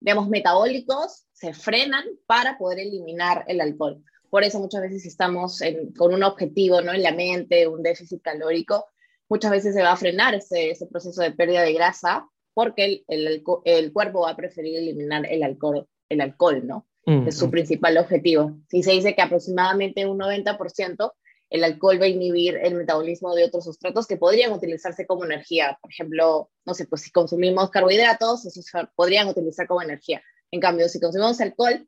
digamos, 0.00 0.28
metabólicos 0.28 1.24
se 1.32 1.54
frenan 1.54 2.04
para 2.26 2.58
poder 2.58 2.80
eliminar 2.80 3.44
el 3.48 3.60
alcohol. 3.60 4.02
Por 4.30 4.44
eso 4.44 4.58
muchas 4.58 4.82
veces 4.82 5.04
estamos 5.06 5.60
con 5.96 6.14
un 6.14 6.22
objetivo 6.22 6.80
¿no? 6.80 6.92
en 6.92 7.02
la 7.02 7.12
mente, 7.12 7.68
un 7.68 7.82
déficit 7.82 8.22
calórico, 8.22 8.86
muchas 9.28 9.50
veces 9.50 9.74
se 9.74 9.82
va 9.82 9.92
a 9.92 9.96
frenar 9.96 10.34
ese, 10.34 10.70
ese 10.70 10.86
proceso 10.86 11.22
de 11.22 11.32
pérdida 11.32 11.62
de 11.62 11.72
grasa 11.72 12.26
porque 12.54 12.84
el, 12.84 13.04
el, 13.08 13.44
el, 13.64 13.92
cuerpo 13.92 14.20
va 14.20 14.30
a 14.30 14.36
preferir 14.36 14.76
eliminar 14.76 15.26
el 15.30 15.42
alcohol, 15.42 15.86
el 16.08 16.20
alcohol 16.20 16.66
¿no? 16.66 16.86
Mm, 17.06 17.28
es 17.28 17.38
su 17.38 17.48
mm. 17.48 17.50
principal 17.50 17.98
objetivo. 17.98 18.58
Si 18.68 18.82
se 18.82 18.92
dice 18.92 19.14
que 19.14 19.22
aproximadamente 19.22 20.06
un 20.06 20.18
90% 20.18 21.12
el 21.52 21.64
alcohol 21.64 22.00
va 22.00 22.06
a 22.06 22.08
inhibir 22.08 22.56
el 22.62 22.74
metabolismo 22.74 23.34
de 23.34 23.44
otros 23.44 23.64
sustratos 23.64 24.06
que 24.06 24.16
podrían 24.16 24.52
utilizarse 24.52 25.06
como 25.06 25.26
energía. 25.26 25.78
Por 25.82 25.92
ejemplo, 25.92 26.50
no 26.64 26.72
sé, 26.72 26.86
pues 26.86 27.02
si 27.02 27.10
consumimos 27.10 27.68
carbohidratos, 27.68 28.46
esos 28.46 28.64
podrían 28.96 29.28
utilizar 29.28 29.66
como 29.66 29.82
energía. 29.82 30.22
En 30.50 30.60
cambio, 30.60 30.88
si 30.88 30.98
consumimos 30.98 31.42
alcohol, 31.42 31.86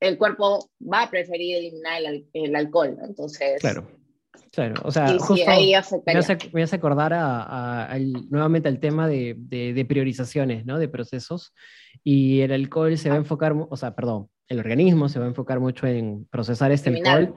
el 0.00 0.18
cuerpo 0.18 0.70
va 0.80 1.02
a 1.02 1.10
preferir 1.10 1.56
eliminar 1.56 2.02
el, 2.32 2.56
alcohol, 2.56 2.98
Entonces... 3.02 3.60
Claro. 3.60 3.88
Claro, 4.52 4.74
o 4.84 4.92
sea, 4.92 5.08
justo 5.18 5.46
me, 5.46 6.62
hace, 6.62 6.76
acordar 6.76 7.12
a, 7.14 7.96
nuevamente 8.28 8.68
al 8.68 8.80
tema 8.80 9.08
de, 9.08 9.34
de, 9.38 9.84
priorizaciones, 9.86 10.66
¿no? 10.66 10.78
De 10.78 10.88
procesos. 10.88 11.54
Y 12.04 12.40
el 12.40 12.52
alcohol 12.52 12.98
se 12.98 13.08
va 13.08 13.14
a 13.14 13.18
enfocar, 13.18 13.54
o 13.56 13.76
sea, 13.76 13.94
perdón, 13.94 14.28
el 14.48 14.58
organismo 14.58 15.08
se 15.08 15.18
va 15.18 15.24
a 15.24 15.28
enfocar 15.28 15.58
mucho 15.58 15.86
en 15.86 16.26
procesar 16.26 16.70
este 16.70 16.90
alcohol, 16.90 17.34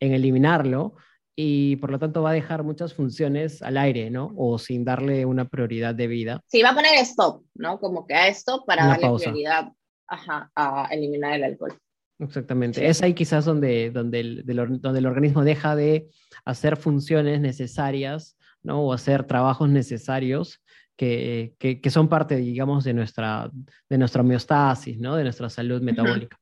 en 0.00 0.12
eliminarlo, 0.12 0.96
y 1.42 1.76
por 1.76 1.90
lo 1.90 1.98
tanto 1.98 2.20
va 2.22 2.30
a 2.30 2.34
dejar 2.34 2.62
muchas 2.62 2.92
funciones 2.92 3.62
al 3.62 3.78
aire, 3.78 4.10
¿no? 4.10 4.34
O 4.36 4.58
sin 4.58 4.84
darle 4.84 5.24
una 5.24 5.48
prioridad 5.48 5.94
de 5.94 6.06
vida. 6.06 6.42
Sí, 6.46 6.62
va 6.62 6.70
a 6.70 6.74
poner 6.74 6.94
stop, 6.98 7.44
¿no? 7.54 7.80
Como 7.80 8.06
que 8.06 8.14
a 8.14 8.28
stop 8.28 8.66
para 8.66 8.86
darle 8.86 9.08
prioridad 9.16 9.72
a 10.06 10.88
eliminar 10.90 11.34
el 11.34 11.44
alcohol. 11.44 11.78
Exactamente. 12.18 12.86
Es 12.86 13.02
ahí 13.02 13.14
quizás 13.14 13.46
donde, 13.46 13.90
donde, 13.90 14.20
el, 14.20 14.44
donde 14.44 14.98
el 14.98 15.06
organismo 15.06 15.42
deja 15.42 15.74
de 15.74 16.10
hacer 16.44 16.76
funciones 16.76 17.40
necesarias, 17.40 18.36
¿no? 18.62 18.82
O 18.82 18.92
hacer 18.92 19.24
trabajos 19.24 19.70
necesarios 19.70 20.62
que, 20.94 21.54
que, 21.58 21.80
que 21.80 21.90
son 21.90 22.10
parte, 22.10 22.36
digamos, 22.36 22.84
de 22.84 22.92
nuestra, 22.92 23.50
de 23.88 23.98
nuestra 23.98 24.20
homeostasis, 24.20 24.98
¿no? 24.98 25.16
De 25.16 25.22
nuestra 25.22 25.48
salud 25.48 25.80
metabólica. 25.80 26.38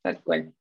Tal 0.00 0.22
cual. 0.22 0.54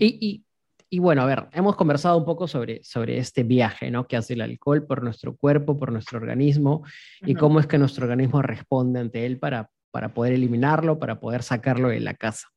Y, 0.00 0.26
y, 0.26 0.44
y, 0.90 0.98
bueno, 0.98 1.22
a 1.22 1.26
ver, 1.26 1.48
hemos 1.52 1.76
conversado 1.76 2.16
un 2.18 2.24
poco 2.24 2.46
sobre, 2.46 2.82
sobre 2.84 3.18
este 3.18 3.42
viaje, 3.42 3.90
¿no? 3.90 4.06
Que 4.06 4.16
hace 4.16 4.34
el 4.34 4.42
alcohol 4.42 4.86
por 4.86 5.02
nuestro 5.02 5.36
cuerpo, 5.36 5.76
por 5.76 5.90
nuestro 5.90 6.18
organismo, 6.18 6.84
y 7.22 7.34
cómo 7.34 7.60
es 7.60 7.66
que 7.66 7.78
nuestro 7.78 8.04
organismo 8.04 8.42
responde 8.42 9.00
ante 9.00 9.26
él 9.26 9.38
para, 9.38 9.70
para 9.90 10.14
poder 10.14 10.34
eliminarlo, 10.34 10.98
para 10.98 11.20
poder 11.20 11.42
sacarlo 11.42 11.88
de 11.88 12.00
la 12.00 12.14
casa. 12.14 12.48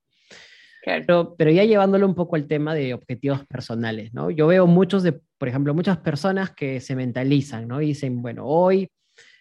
Pero, 0.84 1.36
pero 1.38 1.51
ya 1.51 1.65
llevándolo 1.65 2.05
un 2.05 2.15
poco 2.15 2.36
al 2.36 2.48
tema 2.48 2.74
de 2.74 2.93
objetivos 2.93 3.46
personales, 3.46 4.13
¿no? 4.13 4.29
Yo 4.31 4.48
veo 4.48 4.67
muchos 4.67 5.03
de, 5.03 5.19
por 5.38 5.48
ejemplo, 5.48 5.74
muchas 5.74 5.98
personas 5.98 6.51
que 6.51 6.79
se 6.79 6.96
mentalizan, 6.96 7.67
¿no? 7.67 7.81
Y 7.81 7.88
dicen, 7.88 8.22
bueno, 8.22 8.46
hoy 8.46 8.89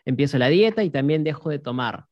empiezo 0.05 0.39
la 0.39 0.49
dieta 0.49 0.83
y 0.83 0.91
también 0.91 1.23
dejo 1.23 1.51
de 1.51 1.59
tomar, 1.59 2.07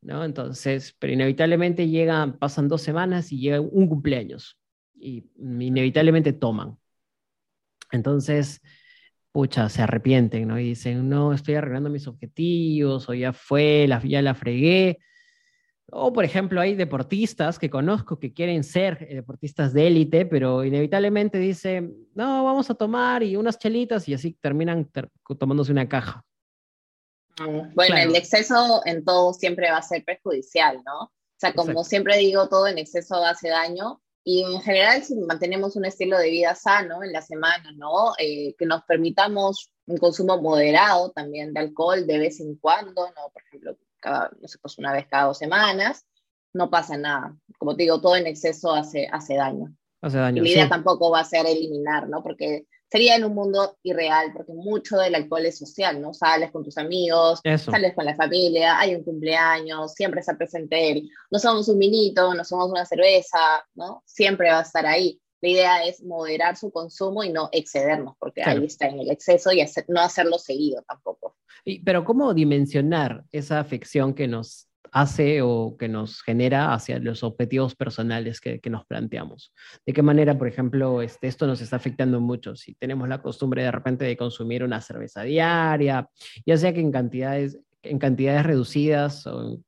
¿no? 0.00 0.24
Entonces, 0.24 0.94
pero 0.98 1.12
inevitablemente 1.12 1.88
llegan, 1.88 2.38
pasan 2.38 2.68
dos 2.68 2.82
semanas 2.82 3.32
y 3.32 3.40
llega 3.40 3.60
un 3.60 3.88
cumpleaños 3.88 4.58
y 5.00 5.30
inevitablemente 5.38 6.32
toman. 6.32 6.78
Entonces, 7.90 8.60
pucha, 9.32 9.68
se 9.68 9.82
arrepienten, 9.82 10.48
¿no? 10.48 10.58
Y 10.58 10.70
dicen, 10.70 11.08
no, 11.08 11.32
estoy 11.32 11.54
arreglando 11.54 11.90
mis 11.90 12.06
objetivos, 12.06 13.08
o 13.08 13.14
ya 13.14 13.32
fue, 13.32 13.86
la, 13.88 14.02
ya 14.02 14.22
la 14.22 14.34
fregué, 14.34 14.98
o, 15.90 16.12
por 16.12 16.24
ejemplo, 16.24 16.60
hay 16.60 16.74
deportistas 16.74 17.58
que 17.58 17.70
conozco 17.70 18.18
que 18.18 18.34
quieren 18.34 18.62
ser 18.62 19.06
eh, 19.08 19.14
deportistas 19.14 19.72
de 19.72 19.86
élite, 19.86 20.26
pero 20.26 20.62
inevitablemente 20.62 21.38
dicen, 21.38 22.08
no, 22.14 22.44
vamos 22.44 22.68
a 22.68 22.74
tomar 22.74 23.22
y 23.22 23.36
unas 23.36 23.58
chelitas 23.58 24.06
y 24.06 24.14
así 24.14 24.34
terminan 24.34 24.90
tomándose 25.38 25.72
una 25.72 25.88
caja. 25.88 26.24
Bueno, 27.74 27.96
el 27.96 28.16
exceso 28.16 28.82
en 28.84 29.04
todo 29.04 29.32
siempre 29.32 29.70
va 29.70 29.78
a 29.78 29.82
ser 29.82 30.04
perjudicial, 30.04 30.82
¿no? 30.84 31.04
O 31.04 31.40
sea, 31.40 31.54
como 31.54 31.84
siempre 31.84 32.18
digo, 32.18 32.48
todo 32.48 32.66
en 32.66 32.78
exceso 32.78 33.14
hace 33.24 33.48
daño 33.48 34.02
y 34.30 34.42
en 34.42 34.60
general, 34.60 35.02
si 35.02 35.14
mantenemos 35.16 35.74
un 35.76 35.86
estilo 35.86 36.18
de 36.18 36.28
vida 36.28 36.54
sano 36.54 37.02
en 37.02 37.14
la 37.14 37.22
semana, 37.22 37.72
¿no? 37.72 38.12
Eh, 38.18 38.54
que 38.58 38.66
nos 38.66 38.82
permitamos 38.82 39.70
un 39.86 39.96
consumo 39.96 40.36
moderado 40.36 41.10
también 41.12 41.54
de 41.54 41.60
alcohol 41.60 42.06
de 42.06 42.18
vez 42.18 42.38
en 42.40 42.56
cuando, 42.56 43.06
¿no? 43.06 43.30
Por 43.32 43.42
ejemplo, 43.44 43.78
cada, 43.98 44.30
no 44.38 44.46
sé, 44.46 44.58
pues 44.58 44.76
una 44.76 44.92
vez 44.92 45.06
cada 45.06 45.28
dos 45.28 45.38
semanas, 45.38 46.04
no 46.52 46.68
pasa 46.68 46.98
nada. 46.98 47.38
Como 47.56 47.74
te 47.74 47.84
digo, 47.84 48.02
todo 48.02 48.16
en 48.16 48.26
exceso 48.26 48.70
hace, 48.70 49.08
hace 49.10 49.36
daño. 49.36 49.74
Hace 50.02 50.18
daño. 50.18 50.42
Y 50.42 50.48
la 50.48 50.52
idea 50.52 50.68
tampoco 50.68 51.10
va 51.10 51.20
a 51.20 51.24
ser 51.24 51.46
eliminar, 51.46 52.06
¿no? 52.06 52.22
Porque 52.22 52.66
sería 52.90 53.16
en 53.16 53.24
un 53.24 53.34
mundo 53.34 53.76
irreal, 53.82 54.32
porque 54.32 54.52
mucho 54.52 54.96
del 54.96 55.14
alcohol 55.14 55.46
es 55.46 55.58
social, 55.58 56.00
¿no? 56.00 56.14
Sales 56.14 56.50
con 56.50 56.64
tus 56.64 56.78
amigos, 56.78 57.40
sales 57.42 57.94
con 57.94 58.04
la 58.04 58.14
familia, 58.14 58.78
hay 58.78 58.94
un 58.94 59.04
cumpleaños, 59.04 59.92
siempre 59.94 60.20
está 60.20 60.36
presente 60.36 60.92
él. 60.92 61.10
No 61.30 61.38
somos 61.38 61.68
un 61.68 61.78
vinito, 61.78 62.34
no 62.34 62.44
somos 62.44 62.70
una 62.70 62.84
cerveza, 62.84 63.38
¿no? 63.74 64.02
Siempre 64.06 64.50
va 64.50 64.60
a 64.60 64.62
estar 64.62 64.86
ahí. 64.86 65.20
La 65.40 65.48
idea 65.48 65.84
es 65.84 66.02
moderar 66.02 66.56
su 66.56 66.72
consumo 66.72 67.22
y 67.22 67.30
no 67.30 67.48
excedernos, 67.52 68.16
porque 68.18 68.42
ahí 68.42 68.64
está 68.64 68.88
en 68.88 69.00
el 69.00 69.10
exceso 69.10 69.52
y 69.52 69.64
no 69.86 70.00
hacerlo 70.00 70.38
seguido 70.38 70.82
tampoco. 70.82 71.36
Y, 71.64 71.80
pero 71.80 72.04
¿cómo 72.04 72.34
dimensionar 72.34 73.24
esa 73.30 73.60
afección 73.60 74.14
que 74.14 74.26
nos 74.26 74.67
hace 74.92 75.42
o 75.42 75.76
que 75.78 75.88
nos 75.88 76.22
genera 76.22 76.72
hacia 76.72 76.98
los 76.98 77.22
objetivos 77.22 77.74
personales 77.74 78.40
que, 78.40 78.60
nos 78.70 78.86
planteamos. 78.86 79.52
¿De 79.86 79.92
qué 79.92 80.02
manera, 80.02 80.36
por 80.36 80.48
ejemplo, 80.48 81.02
este, 81.02 81.28
esto 81.28 81.46
nos 81.46 81.60
está 81.60 81.76
afectando 81.76 82.20
mucho? 82.20 82.56
Si 82.56 82.74
tenemos 82.74 83.08
la 83.08 83.22
costumbre 83.22 83.62
de 83.62 83.70
repente 83.70 84.04
de 84.04 84.16
consumir 84.16 84.64
una 84.64 84.80
cerveza 84.80 85.22
diaria, 85.22 86.08
ya 86.44 86.56
sea 86.56 86.72
que 86.72 86.80
en 86.80 86.92
cantidades, 86.92 87.58
en 87.82 87.98
cantidades 87.98 88.44
reducidas 88.44 89.26
o 89.26 89.60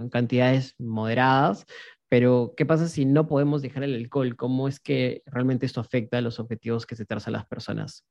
en 0.00 0.08
cantidades 0.08 0.74
moderadas, 0.78 1.66
pero 2.08 2.54
¿qué 2.56 2.64
pasa 2.64 2.88
si 2.88 3.04
no 3.04 3.26
podemos 3.26 3.62
dejar 3.62 3.82
el 3.82 3.94
alcohol? 3.94 4.36
¿Cómo 4.36 4.68
es 4.68 4.80
que 4.80 5.22
realmente 5.26 5.66
esto 5.66 5.80
afecta 5.80 6.18
a 6.18 6.22
los 6.22 6.38
objetivos 6.38 6.86
que 6.86 6.96
se 6.96 7.04
trazan 7.04 7.32
las 7.32 7.46
personas? 7.46 8.04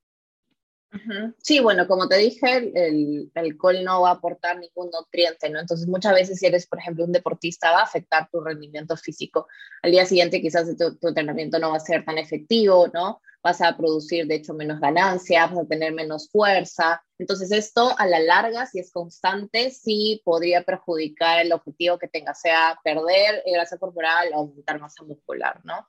Sí, 1.37 1.59
bueno, 1.59 1.87
como 1.87 2.07
te 2.07 2.17
dije, 2.17 2.71
el, 2.73 3.31
alcohol 3.35 3.83
no 3.83 4.01
va 4.01 4.09
a 4.09 4.13
aportar 4.13 4.57
ningún 4.57 4.89
nutriente, 4.91 5.49
¿no? 5.49 5.59
Entonces, 5.59 5.87
muchas 5.87 6.13
veces 6.13 6.39
si 6.39 6.45
eres, 6.45 6.67
por 6.67 6.79
ejemplo, 6.79 7.05
un 7.05 7.11
deportista, 7.11 7.71
va 7.71 7.79
a 7.79 7.83
afectar 7.83 8.29
tu 8.31 8.41
rendimiento 8.41 8.95
físico. 8.97 9.47
Al 9.81 9.91
día 9.91 10.05
siguiente 10.05 10.41
quizás 10.41 10.67
tu, 10.77 10.95
tu 10.95 11.07
entrenamiento 11.07 11.59
no 11.59 11.71
va 11.71 11.77
a 11.77 11.79
ser 11.79 12.05
tan 12.05 12.17
efectivo, 12.17 12.87
¿no? 12.93 13.21
Vas 13.43 13.61
a 13.61 13.77
producir, 13.77 14.25
de 14.25 14.35
hecho, 14.35 14.53
menos 14.53 14.79
ganancias, 14.79 15.51
vas 15.51 15.65
a 15.65 15.67
tener 15.67 15.93
menos 15.93 16.29
fuerza. 16.29 17.03
Entonces, 17.19 17.51
esto 17.51 17.93
a 17.97 18.07
la 18.07 18.19
larga, 18.19 18.65
si 18.65 18.79
es 18.79 18.91
constante, 18.91 19.71
sí 19.71 20.21
podría 20.23 20.63
perjudicar 20.63 21.45
el 21.45 21.53
objetivo 21.53 21.97
que 21.99 22.07
tenga, 22.07 22.33
sea 22.33 22.79
perder 22.83 23.43
grasa 23.45 23.77
corporal 23.77 24.29
o 24.33 24.37
aumentar 24.37 24.79
masa 24.79 25.03
muscular, 25.03 25.61
¿no? 25.63 25.87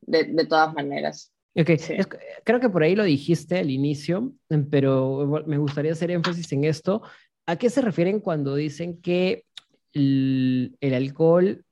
de, 0.00 0.24
de 0.24 0.46
todas 0.46 0.74
maneras. 0.74 1.32
Ok, 1.54 1.70
creo 2.44 2.60
que 2.60 2.70
por 2.70 2.82
ahí 2.82 2.96
lo 2.96 3.04
dijiste 3.04 3.58
al 3.58 3.70
inicio, 3.70 4.32
pero 4.70 5.44
me 5.46 5.58
gustaría 5.58 5.92
hacer 5.92 6.10
énfasis 6.10 6.50
en 6.52 6.64
esto. 6.64 7.02
¿A 7.46 7.56
qué 7.56 7.68
se 7.68 7.82
refieren 7.82 8.20
cuando 8.20 8.54
dicen 8.54 9.02
que 9.02 9.44
el, 9.92 10.74
alcohol 10.80 11.62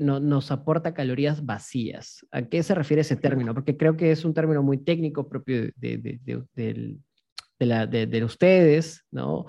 no, 0.00 0.20
nos 0.20 0.50
aporta 0.50 0.92
calorías 0.92 1.46
vacías? 1.46 2.26
¿A 2.30 2.42
qué 2.42 2.62
se 2.62 2.74
refiere 2.74 3.00
ese 3.00 3.16
término? 3.16 3.54
Porque 3.54 3.78
creo 3.78 3.96
que 3.96 4.10
es 4.10 4.26
un 4.26 4.34
término 4.34 4.62
muy 4.62 4.76
técnico 4.78 5.28
propio 5.28 5.70
de, 5.76 5.96
de, 5.96 6.20
de, 8.06 8.24
ustedes, 8.24 9.06
¿no? 9.10 9.46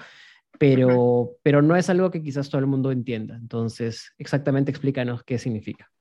Pero, 0.58 1.32
pero 1.44 1.62
no 1.62 1.76
es 1.76 1.90
algo 1.90 2.10
que 2.10 2.24
quizás 2.24 2.50
todo 2.50 2.60
el 2.60 2.68
mundo 2.68 2.92
entienda. 2.92 3.36
Entonces, 3.36 4.14
exactamente 4.18 4.72
explícanos 4.72 5.24
qué 5.24 5.38
significa. 5.38 5.92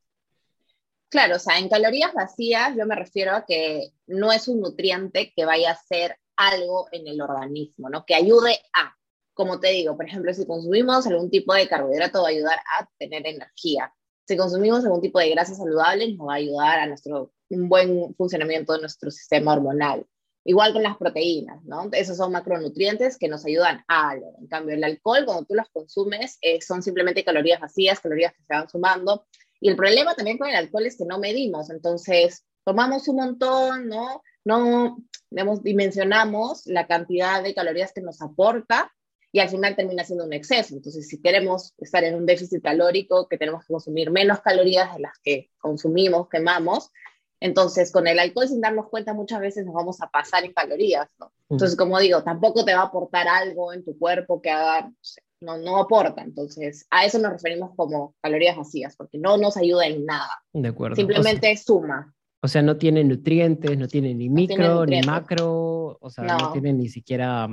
Claro, 1.11 1.37
o 1.37 1.39
sea, 1.41 1.59
en 1.59 1.69
calorías 1.69 2.15
vacías 2.15 2.77
yo 2.77 2.87
me 2.87 2.95
refiero 2.95 3.33
a 3.35 3.45
que 3.45 3.91
no 4.07 4.31
es 4.31 4.47
un 4.47 4.61
nutriente 4.61 5.33
que 5.35 5.45
vaya 5.45 5.71
a 5.71 5.73
hacer 5.73 6.17
algo 6.37 6.87
en 6.93 7.09
el 7.09 7.21
organismo, 7.21 7.91
¿no? 7.91 8.07
Que 8.07 8.15
ayude 8.15 8.61
a, 8.73 8.97
como 9.35 9.59
te 9.59 9.69
digo, 9.73 9.97
por 9.97 10.07
ejemplo, 10.07 10.33
si 10.33 10.47
consumimos 10.47 11.09
algún 11.09 11.29
tipo 11.29 11.53
de 11.53 11.69
carbohidrato 11.69 12.23
va 12.23 12.29
a 12.29 12.31
ayudar 12.31 12.59
a 12.79 12.89
tener 12.97 13.27
energía. 13.27 13.93
Si 14.29 14.37
consumimos 14.37 14.85
algún 14.85 15.01
tipo 15.01 15.19
de 15.19 15.31
grasa 15.31 15.57
saludable 15.57 16.15
nos 16.15 16.29
va 16.29 16.35
a 16.35 16.37
ayudar 16.37 16.79
a 16.79 16.87
nuestro 16.87 17.33
un 17.49 17.69
buen 17.69 18.15
funcionamiento 18.15 18.75
de 18.75 18.81
nuestro 18.81 19.11
sistema 19.11 19.53
hormonal. 19.53 20.07
Igual 20.45 20.73
con 20.73 20.85
las 20.85 20.97
proteínas, 20.97 21.63
¿no? 21.65 21.89
Esos 21.91 22.17
son 22.17 22.31
macronutrientes 22.31 23.19
que 23.19 23.29
nos 23.29 23.45
ayudan 23.45 23.85
a 23.89 24.11
algo. 24.11 24.37
En 24.39 24.47
cambio, 24.47 24.77
el 24.77 24.85
alcohol, 24.85 25.25
cuando 25.27 25.45
tú 25.45 25.55
los 25.55 25.69
consumes, 25.71 26.39
eh, 26.41 26.61
son 26.63 26.85
simplemente 26.85 27.25
calorías 27.25 27.61
vacías, 27.61 27.99
calorías 27.99 28.33
que 28.33 28.45
se 28.45 28.55
van 28.55 28.69
sumando 28.69 29.27
y 29.61 29.69
el 29.69 29.77
problema 29.77 30.15
también 30.15 30.39
con 30.39 30.49
el 30.49 30.57
alcohol 30.57 30.87
es 30.87 30.97
que 30.97 31.05
no 31.05 31.19
medimos, 31.19 31.71
entonces 31.71 32.45
tomamos 32.65 33.09
un 33.09 33.17
montón, 33.17 33.89
¿no? 33.89 34.23
No, 34.45 34.97
dimensionamos 35.63 36.67
la 36.67 36.87
cantidad 36.87 37.43
de 37.43 37.55
calorías 37.55 37.93
que 37.93 38.01
nos 38.01 38.23
aporta 38.23 38.91
y 39.33 39.41
al 39.41 39.49
final 39.49 39.77
termina 39.77 40.03
siendo 40.03 40.25
un 40.25 40.33
exceso. 40.33 40.75
Entonces, 40.75 41.07
si 41.09 41.21
queremos 41.21 41.75
estar 41.79 42.03
en 42.05 42.15
un 42.15 42.27
déficit 42.27 42.63
calórico, 42.63 43.29
que 43.29 43.39
tenemos 43.39 43.63
que 43.63 43.73
consumir 43.73 44.11
menos 44.11 44.41
calorías 44.41 44.95
de 44.95 45.01
las 45.01 45.19
que 45.23 45.51
consumimos, 45.59 46.29
quemamos, 46.29 46.91
entonces 47.41 47.91
con 47.91 48.07
el 48.07 48.19
alcohol 48.19 48.49
sin 48.49 48.61
darnos 48.61 48.89
cuenta 48.89 49.15
muchas 49.15 49.41
veces 49.41 49.65
nos 49.65 49.75
vamos 49.75 50.01
a 50.03 50.09
pasar 50.09 50.45
en 50.45 50.53
calorías, 50.53 51.09
¿no? 51.19 51.33
Entonces, 51.49 51.77
como 51.77 51.99
digo, 51.99 52.23
tampoco 52.23 52.65
te 52.65 52.75
va 52.75 52.83
a 52.83 52.87
aportar 52.87 53.27
algo 53.27 53.73
en 53.73 53.85
tu 53.85 53.99
cuerpo 53.99 54.41
que 54.41 54.51
haga, 54.51 54.93
no, 55.41 55.57
no 55.59 55.79
aporta. 55.79 56.23
Entonces, 56.23 56.87
a 56.91 57.05
eso 57.05 57.19
nos 57.19 57.33
referimos 57.33 57.73
como 57.75 58.15
calorías 58.21 58.57
vacías, 58.57 58.95
porque 58.95 59.19
no 59.19 59.37
nos 59.37 59.57
ayuda 59.57 59.87
en 59.87 60.05
nada. 60.05 60.43
De 60.53 60.69
acuerdo. 60.69 60.95
Simplemente 60.95 61.57
suma. 61.57 62.15
O 62.43 62.49
sea, 62.49 62.63
no 62.63 62.77
tiene 62.77 63.03
nutrientes, 63.05 63.77
no 63.77 63.89
tiene 63.89 64.15
ni 64.15 64.29
micro, 64.29 64.87
ni 64.87 65.03
macro, 65.03 65.99
o 66.01 66.11
sea, 66.11 66.25
no. 66.25 66.53
tiene 66.53 66.73
ni 66.73 66.89
siquiera, 66.89 67.49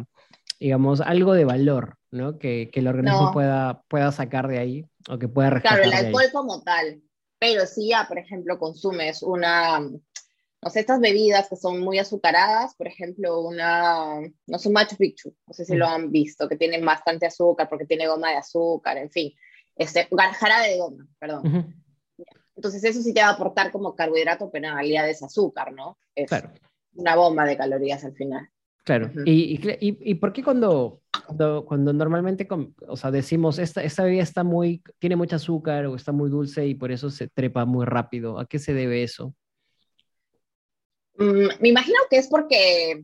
digamos, 0.60 1.01
algo 1.01 1.34
de 1.34 1.46
valor, 1.46 1.98
¿no? 2.12 2.38
Que, 2.38 2.70
que 2.72 2.82
el 2.82 2.88
organismo 2.88 3.32
pueda, 3.34 3.84
pueda 3.88 4.12
sacar 4.12 4.48
de 4.48 4.60
ahí 4.60 4.86
o 5.10 5.17
que 5.17 5.27
pueda 5.27 5.50
rescatar. 5.50 5.82
Claro, 5.82 5.98
el 5.98 6.06
alcohol 6.06 6.29
como 6.32 6.62
tal. 6.62 7.01
Pero 7.39 7.65
si 7.65 7.89
ya, 7.89 8.06
por 8.08 8.17
ejemplo, 8.17 8.58
consumes 8.58 9.22
una, 9.22 9.79
no 9.79 10.70
sé, 10.70 10.79
estas 10.79 11.00
bebidas 11.00 11.50
que 11.50 11.56
son 11.56 11.79
muy 11.79 12.00
azucaradas, 12.00 12.75
por 12.75 12.88
ejemplo, 12.88 13.41
una, 13.41 14.20
no 14.48 14.60
sé, 14.60 14.70
Machu 14.70 14.96
Picchu, 14.98 15.36
no 15.46 15.53
sé 15.53 15.65
si 15.65 15.75
lo 15.75 15.88
han 15.88 16.12
visto, 16.12 16.48
que 16.50 16.58
tienen 16.58 16.84
bastante 16.84 17.27
azúcar 17.27 17.70
porque 17.70 17.86
tiene 17.86 18.08
goma 18.08 18.32
de 18.32 18.38
azúcar, 18.38 18.98
en 18.98 19.12
fin, 19.12 19.34
este, 19.75 20.08
jarabe 20.39 20.70
de 20.70 20.77
goma, 20.79 21.08
perdón. 21.20 21.84
Entonces 22.56 22.84
eso 22.84 23.01
sí 23.03 23.13
te 23.13 23.22
va 23.22 23.27
a 23.27 23.34
aportar 23.34 23.72
como 23.72 23.96
carbohidrato, 23.96 24.50
pero 24.50 24.70
en 24.70 24.74
realidad 24.74 25.08
es 25.08 25.22
azúcar, 25.22 25.72
¿no? 25.74 26.00
Es 26.15 26.27
claro. 26.27 26.51
una 26.96 27.15
bomba 27.15 27.46
de 27.46 27.56
calorías 27.56 28.03
al 28.03 28.15
final. 28.15 28.50
Claro, 28.88 29.12
y, 29.25 29.56
y, 29.56 29.77
y, 29.82 30.15
por 30.15 30.32
qué 30.32 30.41
cuando, 30.41 31.01
cuando, 31.65 31.91
normalmente, 31.91 32.48
o 32.88 32.96
sea, 32.96 33.12
decimos, 33.12 33.60
esta, 33.60 33.84
esta 33.84 34.06
bebida 34.06 34.24
está 34.24 34.46
muy, 34.46 34.82
tiene 34.98 35.17
mucho 35.17 35.36
azúcar 35.36 35.88
o 35.88 35.96
está 35.98 36.13
muy 36.13 36.29
dulce 36.29 36.65
y 36.65 36.74
por 36.74 36.94
eso 36.94 37.10
se 37.10 37.27
trepa 37.27 37.65
muy 37.65 37.86
rápido? 37.86 38.39
¿A 38.39 38.46
qué 38.46 38.60
se 38.60 38.74
debe 38.74 39.03
eso? 39.03 39.36
Mm, 41.17 41.48
me 41.60 41.67
imagino 41.67 41.98
que 42.10 42.15
es 42.15 42.29
porque, 42.29 43.03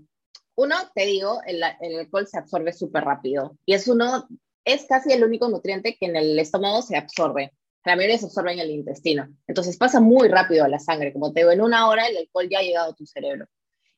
uno, 0.55 0.75
te 0.95 1.05
digo, 1.05 1.41
el, 1.45 1.61
alcohol 1.61 2.27
se 2.27 2.37
absorbe 2.37 2.71
súper 2.71 3.03
rápido 3.03 3.57
y 3.65 3.73
es 3.73 3.85
uno, 3.89 4.29
es 4.63 4.85
casi 4.85 5.11
el 5.11 5.25
único 5.25 5.49
nutriente 5.49 5.97
que 5.99 6.05
en 6.05 6.15
el 6.15 6.39
estómago 6.39 6.81
se 6.81 6.95
absorbe. 6.95 7.51
La 7.83 7.97
mayoría 7.97 8.19
se 8.19 8.27
absorbe 8.27 8.53
en 8.53 8.59
el 8.59 8.71
intestino. 8.71 9.27
Entonces 9.47 9.75
pasa 9.75 9.99
muy 9.99 10.29
rápido 10.29 10.63
a 10.63 10.69
la 10.69 10.79
sangre. 10.79 11.11
Como 11.11 11.33
te 11.33 11.41
digo, 11.41 11.51
en 11.51 11.59
una 11.59 11.89
hora 11.89 12.07
el 12.07 12.15
alcohol 12.15 12.47
ya 12.49 12.59
ha 12.59 12.63
llegado 12.63 12.91
a 12.91 12.95
tu 12.95 13.05
cerebro. 13.05 13.49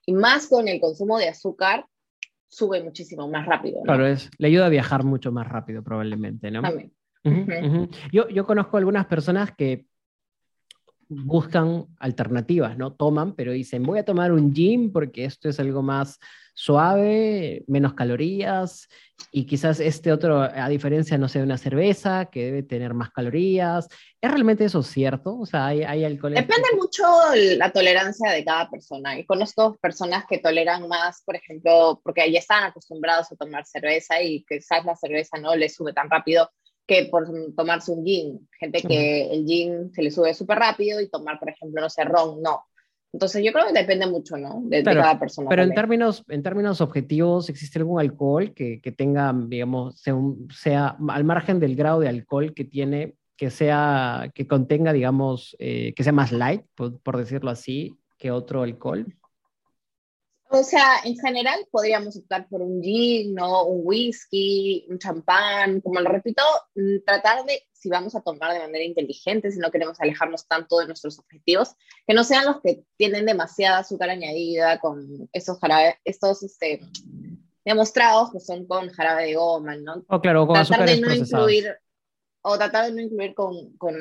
Y 0.06 0.14
más 0.14 0.48
con 0.48 0.68
el 0.68 0.80
consumo 0.80 1.18
de 1.18 1.30
azúcar, 1.30 1.86
sube 2.48 2.82
muchísimo 2.84 3.28
más 3.28 3.46
rápido. 3.46 3.82
Claro, 3.84 4.06
es, 4.06 4.30
le 4.38 4.48
ayuda 4.48 4.68
a 4.68 4.70
viajar 4.70 5.04
mucho 5.04 5.32
más 5.32 5.48
rápido 5.48 5.84
probablemente, 5.84 6.52
¿no? 6.52 6.62
Yo, 8.12 8.30
yo 8.30 8.46
conozco 8.46 8.78
algunas 8.78 9.08
personas 9.08 9.52
que 9.56 9.88
buscan 11.10 11.88
alternativas, 12.00 12.78
¿no? 12.78 12.94
Toman, 12.94 13.34
pero 13.34 13.52
dicen, 13.52 13.84
voy 13.84 14.00
a 14.00 14.06
tomar 14.06 14.32
un 14.32 14.54
gin 14.54 14.92
porque 14.92 15.26
esto 15.26 15.50
es 15.50 15.60
algo 15.60 15.82
más 15.82 16.20
suave, 16.56 17.64
menos 17.68 17.94
calorías, 17.94 18.88
y 19.32 19.46
quizás 19.46 19.80
este 19.80 20.12
otro, 20.12 20.42
a 20.42 20.70
diferencia, 20.70 21.18
no 21.18 21.28
sé, 21.28 21.40
de 21.40 21.46
una 21.46 21.58
cerveza, 21.58 22.26
que 22.26 22.46
debe 22.46 22.64
tener 22.64 22.94
más 22.94 23.12
calorías. 23.12 23.88
¿Es 24.22 24.32
realmente 24.32 24.66
eso 24.66 24.82
cierto? 24.82 25.38
O 25.38 25.46
sea, 25.46 25.68
hay, 25.68 25.84
hay 25.84 26.06
alcohol. 26.06 26.34
Depende 26.34 26.70
mucho 26.76 27.04
la 27.58 27.72
tolerancia 27.72 28.32
de 28.32 28.44
cada 28.44 28.70
persona. 28.70 29.20
Y 29.20 29.26
conozco 29.26 29.78
personas 29.82 30.26
que 30.26 30.40
toleran 30.40 30.88
más, 30.88 31.22
por 31.26 31.36
ejemplo, 31.36 32.02
porque 32.04 32.32
ya 32.32 32.40
están 32.40 32.64
acostumbrados 32.64 33.32
a 33.32 33.36
tomar 33.36 33.66
cerveza 33.66 34.22
y 34.22 34.46
quizás 34.46 34.86
la 34.86 34.96
cerveza 34.96 35.38
no 35.38 35.56
les 35.56 35.76
sube 35.76 35.94
tan 35.94 36.10
rápido 36.10 36.50
que 36.88 37.06
por 37.06 37.28
tomarse 37.56 37.92
un 37.92 38.06
gin. 38.06 38.48
Gente 38.60 38.82
que 38.82 39.32
el 39.32 39.46
gin 39.46 39.92
se 39.94 40.02
le 40.02 40.12
sube 40.12 40.34
súper 40.34 40.60
rápido 40.60 41.02
y 41.02 41.10
tomar, 41.10 41.40
por 41.40 41.50
ejemplo, 41.50 41.82
no 41.82 41.90
sé, 41.90 42.04
ron, 42.04 42.42
no. 42.42 42.64
Entonces 43.16 43.46
yo 43.46 43.54
creo 43.54 43.66
que 43.68 43.72
depende 43.72 44.08
mucho, 44.08 44.36
¿no? 44.36 44.62
De, 44.66 44.84
cada 44.84 45.18
persona. 45.18 45.48
Pero 45.48 45.64
en 45.64 45.74
términos, 45.74 46.26
en 46.28 46.44
términos 46.44 46.82
objetivos, 46.82 47.48
¿existe 47.48 47.80
algún 47.80 48.02
alcohol 48.02 48.54
que, 48.54 48.82
que 48.82 48.92
tenga, 48.92 49.34
digamos, 49.48 49.98
sea, 50.02 50.16
sea, 50.52 50.98
al 51.08 51.24
margen 51.24 51.62
del 51.62 51.78
grado 51.78 52.02
de 52.02 52.10
alcohol 52.10 52.54
que 52.54 52.66
tiene, 52.66 53.16
que 53.38 53.52
sea, 53.52 54.30
que 54.36 54.48
contenga, 54.48 54.92
digamos, 54.92 55.56
eh, 55.60 55.94
que 55.96 56.04
sea 56.04 56.12
más 56.12 56.34
light, 56.34 56.64
por, 56.76 57.16
decirlo 57.16 57.52
así, 57.52 57.96
que 58.18 58.32
otro 58.32 58.64
alcohol? 58.64 59.06
O 60.50 60.64
sea, 60.64 61.00
en 61.04 61.18
general 61.18 61.68
podríamos 61.72 62.16
optar 62.18 62.48
por 62.48 62.62
un 62.62 62.82
gin, 62.82 63.34
¿no? 63.34 63.66
Un 63.66 63.82
whisky, 63.84 64.86
un 64.90 65.00
champán, 65.00 65.82
como 65.82 66.00
lo 66.00 66.10
repito, 66.10 66.44
mm, 66.76 67.04
tratar 67.06 67.46
de, 67.46 67.64
si 67.74 67.90
vamos 67.90 68.16
a 68.16 68.22
tomar 68.22 68.54
de 68.54 68.60
manera 68.60 68.84
inteligente, 68.84 69.52
si 69.52 69.60
no 69.60 69.72
queremos 69.72 70.00
alejarnos 70.00 70.48
tanto 70.48 70.78
de 70.78 70.88
nuestros 70.88 71.18
objetivos, 71.20 71.76
que 72.08 72.14
no 72.14 72.24
sean 72.24 72.46
los 72.46 72.62
que 72.62 72.84
tienen 72.96 73.26
demasiada 73.26 73.80
azúcar 73.80 74.12
añadida 74.12 74.80
con 74.80 75.28
esos 75.34 75.60
jarabes, 75.60 75.96
estos, 76.04 76.44
este, 76.44 76.80
demostrados 77.66 78.32
que 78.32 78.40
son 78.40 78.68
con 78.68 78.90
jarabe 78.90 79.26
de 79.26 79.36
goma, 79.36 79.76
¿no? 79.76 80.06
O 80.08 80.22
claro, 80.22 80.46
con 80.46 80.64
tratar 80.64 80.88
de 80.88 81.02
no 81.02 81.12
incluir 81.12 81.76
o 82.48 82.58
tratar 82.58 82.86
de 82.86 82.92
no 82.92 83.02
incluir 83.02 83.34
con, 83.34 83.76
con 83.78 83.96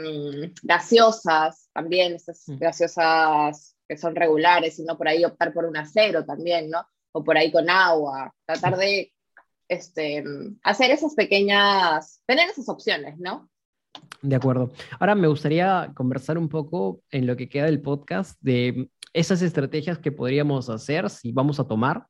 gaseosas 0.62 1.70
también, 1.72 2.14
estas 2.14 2.46
mm. 2.46 2.58
gaseosas 2.58 3.73
que 3.88 3.96
son 3.96 4.14
regulares, 4.14 4.76
sino 4.76 4.96
por 4.96 5.08
ahí 5.08 5.24
optar 5.24 5.52
por 5.52 5.64
un 5.64 5.76
acero 5.76 6.24
también, 6.24 6.70
¿no? 6.70 6.86
O 7.12 7.22
por 7.22 7.36
ahí 7.36 7.52
con 7.52 7.68
agua, 7.70 8.34
tratar 8.46 8.76
de 8.76 9.12
este, 9.68 10.24
hacer 10.62 10.90
esas 10.90 11.14
pequeñas, 11.14 12.20
tener 12.26 12.48
esas 12.48 12.68
opciones, 12.68 13.18
¿no? 13.18 13.48
De 14.22 14.36
acuerdo. 14.36 14.72
Ahora 14.98 15.14
me 15.14 15.28
gustaría 15.28 15.92
conversar 15.94 16.38
un 16.38 16.48
poco 16.48 17.02
en 17.10 17.26
lo 17.26 17.36
que 17.36 17.48
queda 17.48 17.66
del 17.66 17.80
podcast 17.80 18.40
de 18.40 18.88
esas 19.12 19.42
estrategias 19.42 19.98
que 19.98 20.12
podríamos 20.12 20.68
hacer 20.68 21.08
si 21.10 21.30
vamos 21.32 21.60
a 21.60 21.68
tomar 21.68 22.06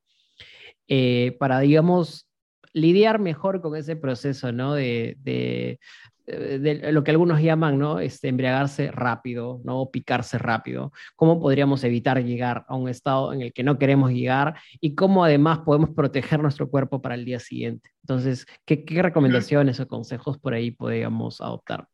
eh, 0.88 1.37
para, 1.38 1.61
digamos, 1.61 2.28
lidiar 2.73 3.19
mejor 3.19 3.61
con 3.61 3.76
ese 3.76 3.97
proceso, 3.97 4.52
¿no? 4.52 4.75
De, 4.75 5.16
de, 5.21 5.78
de, 6.26 6.93
lo 6.93 7.04
que 7.04 7.11
algunos 7.11 7.40
llaman, 7.40 7.78
¿no? 7.78 8.00
Este, 8.00 8.28
embriagarse 8.28 8.90
rápido, 8.90 9.61
¿no? 9.64 9.81
O 9.81 9.90
picarse 9.90 10.38
rápido. 10.38 10.93
¿Cómo 11.16 11.40
podríamos 11.40 11.85
evitar 11.85 12.23
llegar 12.23 12.64
a 12.69 12.76
un 12.76 12.88
estado 12.88 13.33
en 13.33 13.43
el 13.43 13.52
que 13.52 13.62
no 13.62 13.78
queremos 13.78 14.11
llegar? 14.11 14.54
Y 14.81 14.95
cómo 14.95 15.25
además 15.25 15.61
podemos 15.61 15.90
proteger 15.90 16.40
nuestro 16.40 16.71
cuerpo 16.71 17.02
para 17.02 17.14
el 17.14 17.25
día 17.25 17.40
siguiente. 17.40 17.90
Entonces, 18.02 18.47
¿qué, 18.64 18.85
qué 18.85 19.02
recomendaciones 19.02 19.81
o 19.81 19.88
consejos 19.88 20.38
por 20.38 20.54
ahí 20.54 20.71
podríamos 20.71 21.40
adoptar? 21.40 21.87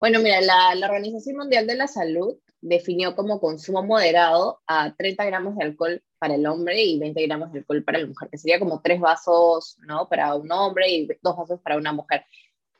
Bueno, 0.00 0.20
mira, 0.20 0.40
la, 0.40 0.74
la 0.74 0.86
Organización 0.86 1.36
Mundial 1.36 1.66
de 1.66 1.76
la 1.76 1.86
Salud 1.86 2.36
definió 2.60 3.14
como 3.14 3.40
consumo 3.40 3.82
moderado 3.82 4.60
a 4.66 4.94
30 4.94 5.24
gramos 5.24 5.56
de 5.56 5.64
alcohol 5.64 6.02
para 6.18 6.34
el 6.34 6.46
hombre 6.46 6.82
y 6.82 6.98
20 6.98 7.26
gramos 7.26 7.52
de 7.52 7.60
alcohol 7.60 7.84
para 7.84 7.98
la 7.98 8.06
mujer, 8.06 8.28
que 8.30 8.38
sería 8.38 8.58
como 8.58 8.80
tres 8.80 9.00
vasos, 9.00 9.76
¿no? 9.86 10.08
Para 10.08 10.34
un 10.34 10.50
hombre 10.50 10.90
y 10.90 11.08
dos 11.22 11.36
vasos 11.36 11.60
para 11.60 11.76
una 11.76 11.92
mujer. 11.92 12.24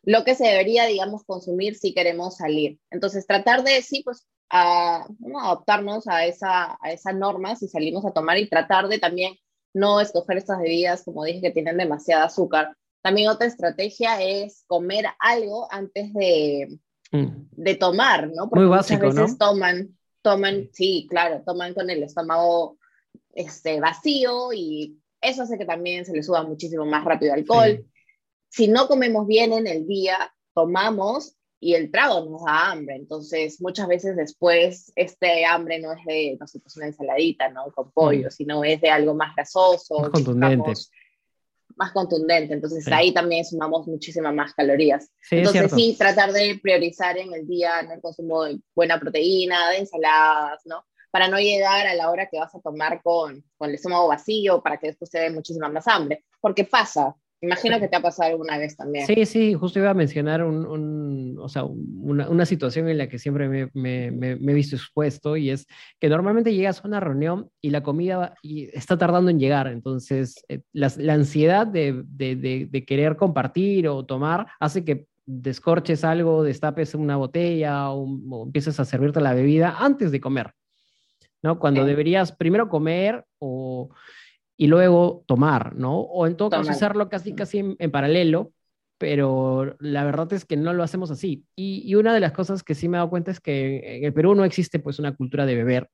Lo 0.06 0.24
que 0.24 0.34
se 0.34 0.46
debería, 0.46 0.86
digamos, 0.86 1.24
consumir 1.24 1.76
si 1.76 1.92
queremos 1.92 2.36
salir. 2.36 2.78
Entonces, 2.90 3.26
tratar 3.26 3.62
de, 3.62 3.82
sí, 3.82 4.00
pues, 4.02 4.26
a, 4.48 5.06
adaptarnos 5.42 6.08
a 6.08 6.24
esa, 6.24 6.78
a 6.80 6.92
esa 6.92 7.12
norma 7.12 7.56
si 7.56 7.68
salimos 7.68 8.06
a 8.06 8.12
tomar 8.12 8.38
y 8.38 8.48
tratar 8.48 8.88
de 8.88 8.98
también 8.98 9.34
no 9.74 10.00
escoger 10.00 10.38
estas 10.38 10.60
bebidas, 10.60 11.04
como 11.04 11.24
dije, 11.24 11.42
que 11.42 11.50
tienen 11.50 11.76
demasiada 11.76 12.24
azúcar. 12.24 12.74
También 13.02 13.28
otra 13.28 13.46
estrategia 13.46 14.22
es 14.22 14.64
comer 14.66 15.04
algo 15.18 15.68
antes 15.70 16.14
de, 16.14 16.78
Mm. 17.12 17.48
de 17.52 17.74
tomar, 17.76 18.28
¿no? 18.34 18.48
Porque 18.48 18.64
Muy 18.64 18.70
básico, 18.70 19.06
muchas 19.06 19.22
veces 19.22 19.38
toman, 19.38 19.96
toman, 20.22 20.68
sí, 20.72 21.06
claro, 21.08 21.42
toman 21.44 21.74
con 21.74 21.88
el 21.90 22.02
estómago 22.02 22.78
este, 23.34 23.80
vacío 23.80 24.52
y 24.52 24.98
eso 25.20 25.42
hace 25.42 25.58
que 25.58 25.64
también 25.64 26.04
se 26.04 26.12
le 26.12 26.22
suba 26.22 26.42
muchísimo 26.42 26.84
más 26.84 27.04
rápido 27.04 27.34
alcohol. 27.34 27.84
Si 28.56 28.68
no 28.68 28.88
comemos 28.88 29.26
bien 29.26 29.52
en 29.52 29.66
el 29.66 29.86
día, 29.86 30.32
tomamos 30.54 31.36
y 31.60 31.74
el 31.74 31.90
trago 31.90 32.24
nos 32.24 32.42
da 32.42 32.70
hambre. 32.70 32.96
Entonces, 32.96 33.60
muchas 33.60 33.86
veces 33.86 34.16
después, 34.16 34.92
este 34.96 35.44
hambre 35.44 35.78
no 35.78 35.92
es 35.92 36.02
de, 36.06 36.36
no 36.40 36.46
sé, 36.46 36.60
pues 36.60 36.74
una 36.78 36.86
ensaladita, 36.86 37.50
¿no? 37.50 37.70
Con 37.72 37.90
pollo, 37.90 38.28
mm. 38.28 38.30
sino 38.30 38.64
es 38.64 38.80
de 38.80 38.88
algo 38.88 39.14
más 39.14 39.34
grasoso. 39.34 39.98
Más 40.00 40.10
contundente 40.10 40.72
más 41.76 41.92
contundente. 41.92 42.54
Entonces 42.54 42.86
ahí 42.88 43.12
también 43.12 43.44
sumamos 43.44 43.86
muchísimas 43.86 44.34
más 44.34 44.54
calorías. 44.54 45.10
Entonces 45.30 45.70
sí, 45.72 45.94
tratar 45.98 46.32
de 46.32 46.58
priorizar 46.62 47.18
en 47.18 47.34
el 47.34 47.46
día 47.46 47.80
el 47.80 48.00
consumo 48.00 48.44
de 48.44 48.58
buena 48.74 48.98
proteína, 48.98 49.68
de 49.68 49.78
ensaladas, 49.78 50.62
¿no? 50.64 50.86
Para 51.10 51.28
no 51.28 51.38
llegar 51.38 51.86
a 51.86 51.94
la 51.94 52.10
hora 52.10 52.28
que 52.30 52.38
vas 52.38 52.54
a 52.54 52.60
tomar 52.60 53.02
con, 53.02 53.44
con 53.58 53.68
el 53.68 53.74
estómago 53.74 54.08
vacío, 54.08 54.62
para 54.62 54.78
que 54.78 54.86
después 54.88 55.10
te 55.10 55.18
dé 55.18 55.30
muchísima 55.30 55.68
más 55.68 55.86
hambre. 55.86 56.24
Porque 56.40 56.64
pasa, 56.64 57.14
Imagino 57.46 57.80
que 57.80 57.88
te 57.88 57.96
ha 57.96 58.02
pasado 58.02 58.30
alguna 58.30 58.58
vez 58.58 58.76
también. 58.76 59.06
Sí, 59.06 59.24
sí, 59.26 59.54
justo 59.54 59.78
iba 59.78 59.90
a 59.90 59.94
mencionar 59.94 60.42
un, 60.42 61.36
o 61.40 61.48
sea, 61.48 61.64
una, 61.64 62.28
una, 62.28 62.46
situación 62.46 62.88
en 62.88 62.98
la 62.98 63.08
que 63.08 63.18
siempre 63.18 63.48
me, 63.48 63.70
me, 63.74 64.10
me, 64.10 64.32
he 64.32 64.54
visto 64.54 64.76
expuesto 64.76 65.36
y 65.36 65.50
es 65.50 65.66
que 66.00 66.08
normalmente 66.08 66.54
llegas 66.54 66.84
a 66.84 66.88
una 66.88 67.00
reunión 67.00 67.50
y 67.60 67.70
la 67.70 67.82
comida 67.82 68.34
y 68.42 68.64
está 68.76 68.98
tardando 68.98 69.30
en 69.30 69.38
llegar, 69.38 69.66
entonces 69.68 70.44
eh, 70.48 70.60
la, 70.72 70.92
la, 70.98 71.14
ansiedad 71.14 71.66
de, 71.66 72.02
de, 72.06 72.36
de, 72.70 72.84
querer 72.84 73.16
compartir 73.16 73.88
o 73.88 74.04
tomar 74.04 74.46
hace 74.60 74.84
que 74.84 75.06
descorches 75.26 76.04
algo, 76.04 76.42
destapes 76.42 76.94
una 76.94 77.16
botella 77.16 77.90
o, 77.90 78.44
empieces 78.44 78.78
a 78.80 78.84
servirte 78.84 79.20
la 79.20 79.34
bebida 79.34 79.76
antes 79.78 80.12
de 80.12 80.20
comer, 80.20 80.52
¿no? 81.42 81.58
Cuando 81.58 81.84
deberías 81.84 82.32
primero 82.32 82.68
comer 82.68 83.24
o 83.38 83.90
y 84.56 84.66
luego 84.68 85.24
tomar, 85.26 85.76
¿no? 85.76 86.00
O 86.00 86.26
en 86.26 86.36
todo 86.36 86.50
caso 86.50 86.70
hacerlo 86.70 87.08
casi, 87.08 87.34
casi 87.34 87.58
en, 87.78 87.90
paralelo, 87.90 88.52
pero 88.98 89.76
la 89.78 90.04
verdad 90.04 90.32
es 90.32 90.44
que 90.44 90.56
no 90.56 90.72
lo 90.72 90.82
hacemos 90.82 91.10
así. 91.10 91.44
Y, 91.54 91.94
una 91.94 92.14
de 92.14 92.20
las 92.20 92.32
cosas 92.32 92.62
que 92.62 92.74
sí 92.74 92.88
me 92.88 92.96
he 92.96 92.98
dado 92.98 93.10
cuenta 93.10 93.30
es 93.30 93.40
que 93.40 93.98
en 93.98 94.04
el 94.04 94.14
Perú 94.14 94.34
no 94.34 94.44
existe 94.44 94.78
pues 94.78 94.98
una 94.98 95.14
cultura 95.14 95.44
de 95.44 95.54
beber. 95.54 95.90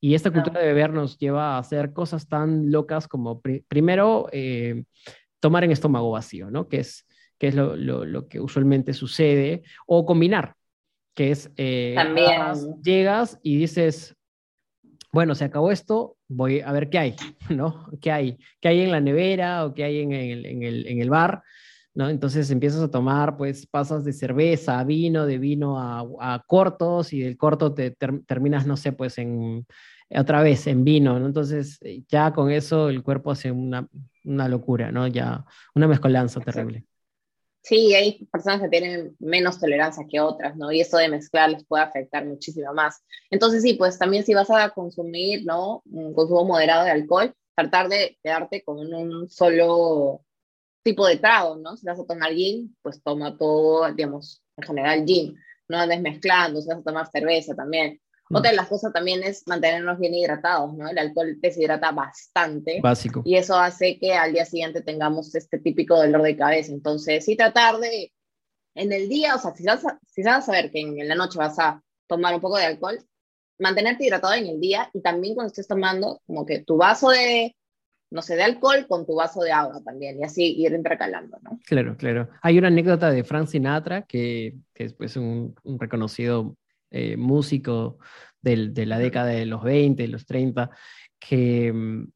Y 0.00 0.14
esta 0.14 0.30
cultura 0.30 0.60
de 0.60 0.66
beber 0.66 0.92
nos 0.92 1.18
lleva 1.18 1.56
a 1.56 1.58
hacer 1.58 1.92
cosas 1.92 2.28
tan 2.28 2.70
locas 2.70 3.08
como 3.08 3.40
primero 3.40 4.28
eh, 4.30 4.84
tomar 5.40 5.64
en 5.64 5.72
estómago 5.72 6.10
vacío, 6.10 6.50
¿no? 6.50 6.68
Que 6.68 6.80
es, 6.80 7.06
que 7.38 7.48
es 7.48 7.54
lo, 7.54 7.74
lo, 7.74 8.28
que 8.28 8.40
usualmente 8.40 8.92
sucede. 8.92 9.62
O 9.86 10.06
combinar, 10.06 10.54
que 11.14 11.32
es... 11.32 11.50
Eh, 11.56 11.94
También. 11.96 12.82
Llegas 12.82 13.40
y 13.42 13.56
dices, 13.56 14.16
bueno, 15.16 15.34
se 15.34 15.46
acabó 15.46 15.72
esto, 15.72 16.18
voy 16.28 16.60
a 16.60 16.70
ver 16.72 16.90
qué 16.90 16.98
hay, 16.98 17.16
¿no? 17.48 17.88
¿Qué 18.02 18.12
hay? 18.12 18.38
¿Qué 18.60 18.68
hay 18.68 18.82
en 18.82 18.92
la 18.92 19.00
nevera 19.00 19.64
o 19.64 19.72
qué 19.72 19.84
hay 19.84 20.00
en 20.00 20.12
el, 20.12 20.44
en 20.44 20.62
el, 20.62 20.86
en 20.86 21.00
el 21.00 21.08
bar? 21.08 21.42
¿no? 21.94 22.10
Entonces 22.10 22.50
empiezas 22.50 22.82
a 22.82 22.90
tomar, 22.90 23.38
pues 23.38 23.66
pasas 23.66 24.04
de 24.04 24.12
cerveza 24.12 24.78
a 24.78 24.84
vino, 24.84 25.24
de 25.24 25.38
vino 25.38 25.80
a, 25.80 26.04
a 26.20 26.44
cortos 26.46 27.14
y 27.14 27.20
del 27.20 27.38
corto 27.38 27.72
te 27.72 27.92
terminas, 28.26 28.66
no 28.66 28.76
sé, 28.76 28.92
pues 28.92 29.16
en 29.16 29.66
otra 30.10 30.42
vez 30.42 30.66
en 30.66 30.84
vino, 30.84 31.18
¿no? 31.18 31.24
Entonces 31.24 31.78
eh, 31.80 32.02
ya 32.06 32.34
con 32.34 32.50
eso 32.50 32.90
el 32.90 33.02
cuerpo 33.02 33.30
hace 33.30 33.50
una, 33.50 33.88
una 34.22 34.48
locura, 34.50 34.92
¿no? 34.92 35.06
Ya 35.06 35.46
una 35.74 35.88
mezcolanza 35.88 36.40
terrible. 36.40 36.84
Sí, 37.66 37.92
hay 37.96 38.24
personas 38.26 38.60
que 38.60 38.68
tienen 38.68 39.16
menos 39.18 39.58
tolerancia 39.58 40.06
que 40.08 40.20
otras, 40.20 40.56
¿no? 40.56 40.70
Y 40.70 40.80
eso 40.80 40.98
de 40.98 41.08
mezclar 41.08 41.50
les 41.50 41.64
puede 41.66 41.82
afectar 41.82 42.24
muchísimo 42.24 42.72
más. 42.72 43.02
Entonces, 43.28 43.62
sí, 43.62 43.74
pues 43.74 43.98
también 43.98 44.24
si 44.24 44.34
vas 44.34 44.48
a 44.50 44.70
consumir, 44.70 45.44
¿no? 45.44 45.82
Un 45.86 46.14
consumo 46.14 46.44
moderado 46.44 46.84
de 46.84 46.92
alcohol, 46.92 47.34
tratar 47.56 47.88
de 47.88 48.18
quedarte 48.22 48.62
con 48.62 48.78
un 48.94 49.28
solo 49.28 50.24
tipo 50.84 51.08
de 51.08 51.16
trago, 51.16 51.56
¿no? 51.56 51.76
Si 51.76 51.84
vas 51.84 51.98
a 51.98 52.06
tomar 52.06 52.32
gin, 52.34 52.76
pues 52.82 53.02
toma 53.02 53.36
todo, 53.36 53.92
digamos, 53.92 54.40
en 54.58 54.64
general 54.64 55.04
gin. 55.04 55.36
No 55.68 55.78
andes 55.78 56.00
mezclando, 56.00 56.60
si 56.60 56.68
vas 56.68 56.78
a 56.78 56.84
tomar 56.84 57.10
cerveza 57.10 57.56
también. 57.56 58.00
Otra 58.30 58.50
de 58.50 58.56
las 58.56 58.68
cosas 58.68 58.92
también 58.92 59.22
es 59.22 59.46
mantenernos 59.46 59.98
bien 59.98 60.14
hidratados, 60.14 60.74
¿no? 60.74 60.88
El 60.88 60.98
alcohol 60.98 61.38
deshidrata 61.40 61.92
bastante. 61.92 62.80
Básico. 62.80 63.22
Y 63.24 63.36
eso 63.36 63.56
hace 63.56 63.98
que 63.98 64.14
al 64.14 64.32
día 64.32 64.44
siguiente 64.44 64.82
tengamos 64.82 65.34
este 65.34 65.58
típico 65.58 65.96
dolor 65.96 66.22
de 66.22 66.36
cabeza. 66.36 66.72
Entonces, 66.72 67.24
sí 67.24 67.36
tratar 67.36 67.78
de, 67.78 68.12
en 68.74 68.92
el 68.92 69.08
día, 69.08 69.34
o 69.34 69.38
sea, 69.38 69.54
si 69.54 69.64
vas 69.64 69.84
a, 69.84 69.98
si 70.06 70.22
vas 70.22 70.38
a 70.38 70.42
saber 70.42 70.70
que 70.70 70.80
en, 70.80 71.08
la 71.08 71.14
noche 71.14 71.38
vas 71.38 71.58
a 71.58 71.82
tomar 72.08 72.34
un 72.34 72.40
poco 72.40 72.58
de 72.58 72.64
alcohol, 72.64 72.98
mantenerte 73.58 74.04
hidratado 74.04 74.34
en 74.34 74.46
el 74.46 74.60
día 74.60 74.90
y 74.92 75.00
también 75.00 75.34
cuando 75.34 75.48
estés 75.48 75.68
tomando, 75.68 76.20
como 76.26 76.44
que 76.44 76.60
tu 76.60 76.76
vaso 76.76 77.10
de, 77.10 77.56
no 78.10 78.22
sé, 78.22 78.34
de 78.34 78.42
alcohol 78.42 78.86
con 78.88 79.06
tu 79.06 79.14
vaso 79.14 79.40
de 79.40 79.52
agua 79.52 79.80
también, 79.84 80.20
y 80.20 80.24
así 80.24 80.54
ir 80.58 80.72
intercalando, 80.72 81.38
¿no? 81.42 81.58
Claro, 81.64 81.96
claro. 81.96 82.28
Hay 82.42 82.58
una 82.58 82.68
anécdota 82.68 83.10
de 83.10 83.24
Frank 83.24 83.48
Sinatra, 83.48 84.02
que, 84.02 84.54
que 84.74 84.84
es 84.84 84.94
pues 84.94 85.16
un, 85.16 85.54
un 85.62 85.78
reconocido 85.78 86.56
eh, 86.90 87.16
músico 87.16 87.98
de 88.42 88.86
la 88.86 88.98
década 88.98 89.26
de 89.26 89.44
los 89.44 89.62
20, 89.64 90.06
los 90.08 90.24
30, 90.24 90.70
que, 91.18 91.72
mm, 91.72 92.08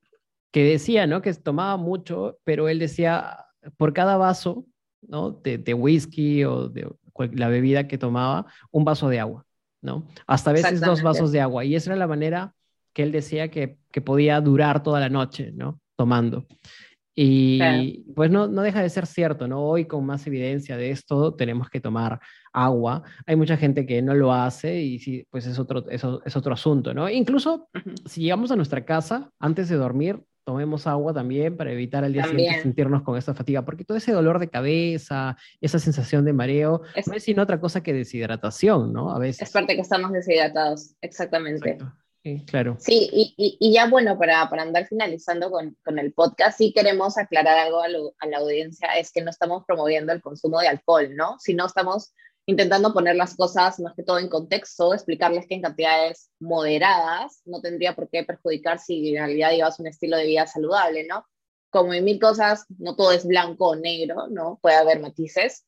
que 0.52 0.64
decía, 0.64 1.06
¿no? 1.06 1.22
Que 1.22 1.35
tomaba 1.35 1.76
mucho, 1.76 2.38
pero 2.44 2.68
él 2.68 2.78
decía, 2.78 3.46
por 3.76 3.92
cada 3.92 4.16
vaso, 4.16 4.64
¿no? 5.02 5.33
De, 5.33 5.59
de 5.59 5.74
whisky 5.74 6.44
o 6.44 6.68
de 6.68 6.88
la 7.33 7.48
bebida 7.48 7.88
que 7.88 7.98
tomaba, 7.98 8.46
un 8.70 8.85
vaso 8.85 9.09
de 9.09 9.20
agua, 9.20 9.44
¿no? 9.83 10.06
Hasta 10.26 10.50
a 10.50 10.54
veces 10.54 10.80
dos 10.80 11.02
vasos 11.02 11.33
de 11.33 11.40
agua. 11.40 11.64
Y 11.64 11.74
esa 11.74 11.90
era 11.90 11.98
la 11.98 12.06
manera 12.06 12.54
que 12.92 13.02
él 13.02 13.12
decía 13.12 13.50
que, 13.50 13.78
que 13.90 14.00
podía 14.00 14.40
durar 14.40 14.83
toda 14.83 15.00
la 15.00 15.09
noche, 15.09 15.52
¿no? 15.52 15.80
Tomando. 15.96 16.46
Y 17.14 18.04
pues 18.14 18.30
no, 18.30 18.46
no 18.46 18.62
deja 18.62 18.82
de 18.82 18.88
ser 18.88 19.06
cierto, 19.06 19.48
¿no? 19.48 19.62
Hoy 19.62 19.86
con 19.86 20.06
más 20.06 20.26
evidencia 20.26 20.76
de 20.76 20.90
esto 20.90 21.34
tenemos 21.34 21.68
que 21.68 21.80
tomar 21.80 22.20
agua. 22.52 23.02
Hay 23.26 23.36
mucha 23.36 23.56
gente 23.56 23.84
que 23.84 24.00
no 24.00 24.14
lo 24.14 24.32
hace 24.32 24.80
y 24.80 24.98
sí, 24.98 25.26
pues 25.30 25.46
es 25.46 25.58
otro, 25.58 25.88
eso 25.90 26.22
es 26.24 26.36
otro 26.36 26.54
asunto, 26.54 26.94
¿no? 26.94 27.08
Incluso 27.10 27.68
si 28.06 28.22
llegamos 28.22 28.50
a 28.50 28.56
nuestra 28.56 28.84
casa 28.84 29.30
antes 29.38 29.68
de 29.68 29.76
dormir, 29.76 30.22
tomemos 30.44 30.86
agua 30.86 31.12
también 31.12 31.56
para 31.56 31.72
evitar 31.72 32.04
al 32.04 32.12
día 32.12 32.24
siguiente 32.24 32.62
sentirnos 32.62 33.02
con 33.02 33.16
esa 33.16 33.34
fatiga, 33.34 33.64
porque 33.64 33.84
todo 33.84 33.98
ese 33.98 34.12
dolor 34.12 34.38
de 34.38 34.48
cabeza, 34.48 35.36
esa 35.60 35.78
sensación 35.78 36.24
de 36.24 36.32
mareo, 36.32 36.82
no 37.06 37.14
es 37.14 37.22
sino 37.22 37.42
otra 37.42 37.60
cosa 37.60 37.82
que 37.82 37.92
deshidratación, 37.92 38.92
¿no? 38.92 39.12
A 39.14 39.18
veces. 39.18 39.42
Es 39.42 39.52
parte 39.52 39.74
que 39.74 39.82
estamos 39.82 40.12
deshidratados, 40.12 40.94
exactamente. 41.00 41.78
Claro. 42.46 42.76
Sí, 42.78 43.09
y, 43.11 43.56
y, 43.59 43.72
ya 43.72 43.88
bueno, 43.88 44.18
para, 44.18 44.48
para 44.50 44.62
andar 44.62 44.87
finalizando 44.87 45.50
con, 45.50 45.76
con, 45.83 45.98
el 45.98 46.12
podcast, 46.12 46.59
sí 46.59 46.70
queremos 46.74 47.16
aclarar 47.16 47.59
algo 47.59 47.80
a, 47.80 47.87
a, 48.18 48.26
la 48.26 48.38
audiencia, 48.38 48.88
es 48.98 49.11
que 49.11 49.22
no 49.22 49.30
estamos 49.30 49.64
promoviendo 49.66 50.12
el 50.12 50.20
consumo 50.20 50.61
de 50.61 50.68
alcohol, 50.68 51.16
¿no? 51.16 51.38
Sino 51.38 51.64
estamos 51.64 52.12
intentando 52.44 52.92
poner 52.92 53.16
las 53.16 53.37
cosas 53.37 53.80
más 53.80 53.94
que 53.94 54.02
todo 54.02 54.18
en 54.18 54.28
contexto, 54.28 54.92
explicarles 54.92 55.46
que 55.46 55.54
en 55.54 55.62
cantidades 55.62 56.30
moderadas 56.40 57.40
no 57.46 57.62
tendría 57.62 57.94
por 57.94 58.11
qué 58.11 58.24
perjudicar 58.24 58.78
si 58.78 59.16
en 59.16 59.24
realidad 59.24 59.52
llevas 59.52 59.80
un 59.80 59.87
estilo 59.87 60.18
de 60.18 60.26
vida 60.26 60.46
saludable, 60.46 61.06
¿no? 61.06 61.24
Como 61.70 61.94
en 61.94 62.04
mil 62.04 62.20
cosas, 62.20 62.66
no 62.78 62.96
todo 62.96 63.12
es 63.12 63.24
blanco 63.24 63.68
o 63.68 63.76
negro, 63.76 64.26
¿no? 64.28 64.59
Puede 64.61 64.76
haber 64.76 65.00
matices. 65.00 65.64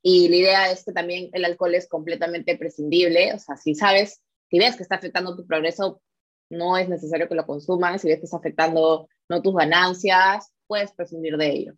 Y 0.00 0.28
la 0.28 0.36
idea 0.36 0.70
es 0.70 0.84
que 0.84 0.92
también 0.92 1.28
el 1.32 1.44
alcohol 1.44 1.74
es 1.74 1.88
completamente 1.88 2.56
prescindible, 2.56 3.34
o 3.34 3.38
sea, 3.38 3.56
si 3.56 3.74
sabes, 3.74 4.22
si 4.52 4.58
ves 4.58 4.76
que 4.76 4.82
está 4.82 4.96
afectando 4.96 5.34
tu 5.34 5.46
progreso, 5.46 6.02
no 6.50 6.76
es 6.76 6.86
necesario 6.86 7.26
que 7.26 7.34
lo 7.34 7.46
consumas, 7.46 8.02
si 8.02 8.08
ves 8.08 8.18
que 8.18 8.26
está 8.26 8.36
afectando 8.36 9.08
no 9.30 9.40
tus 9.40 9.54
ganancias, 9.54 10.52
puedes 10.66 10.92
prescindir 10.92 11.38
de 11.38 11.50
ello. 11.50 11.72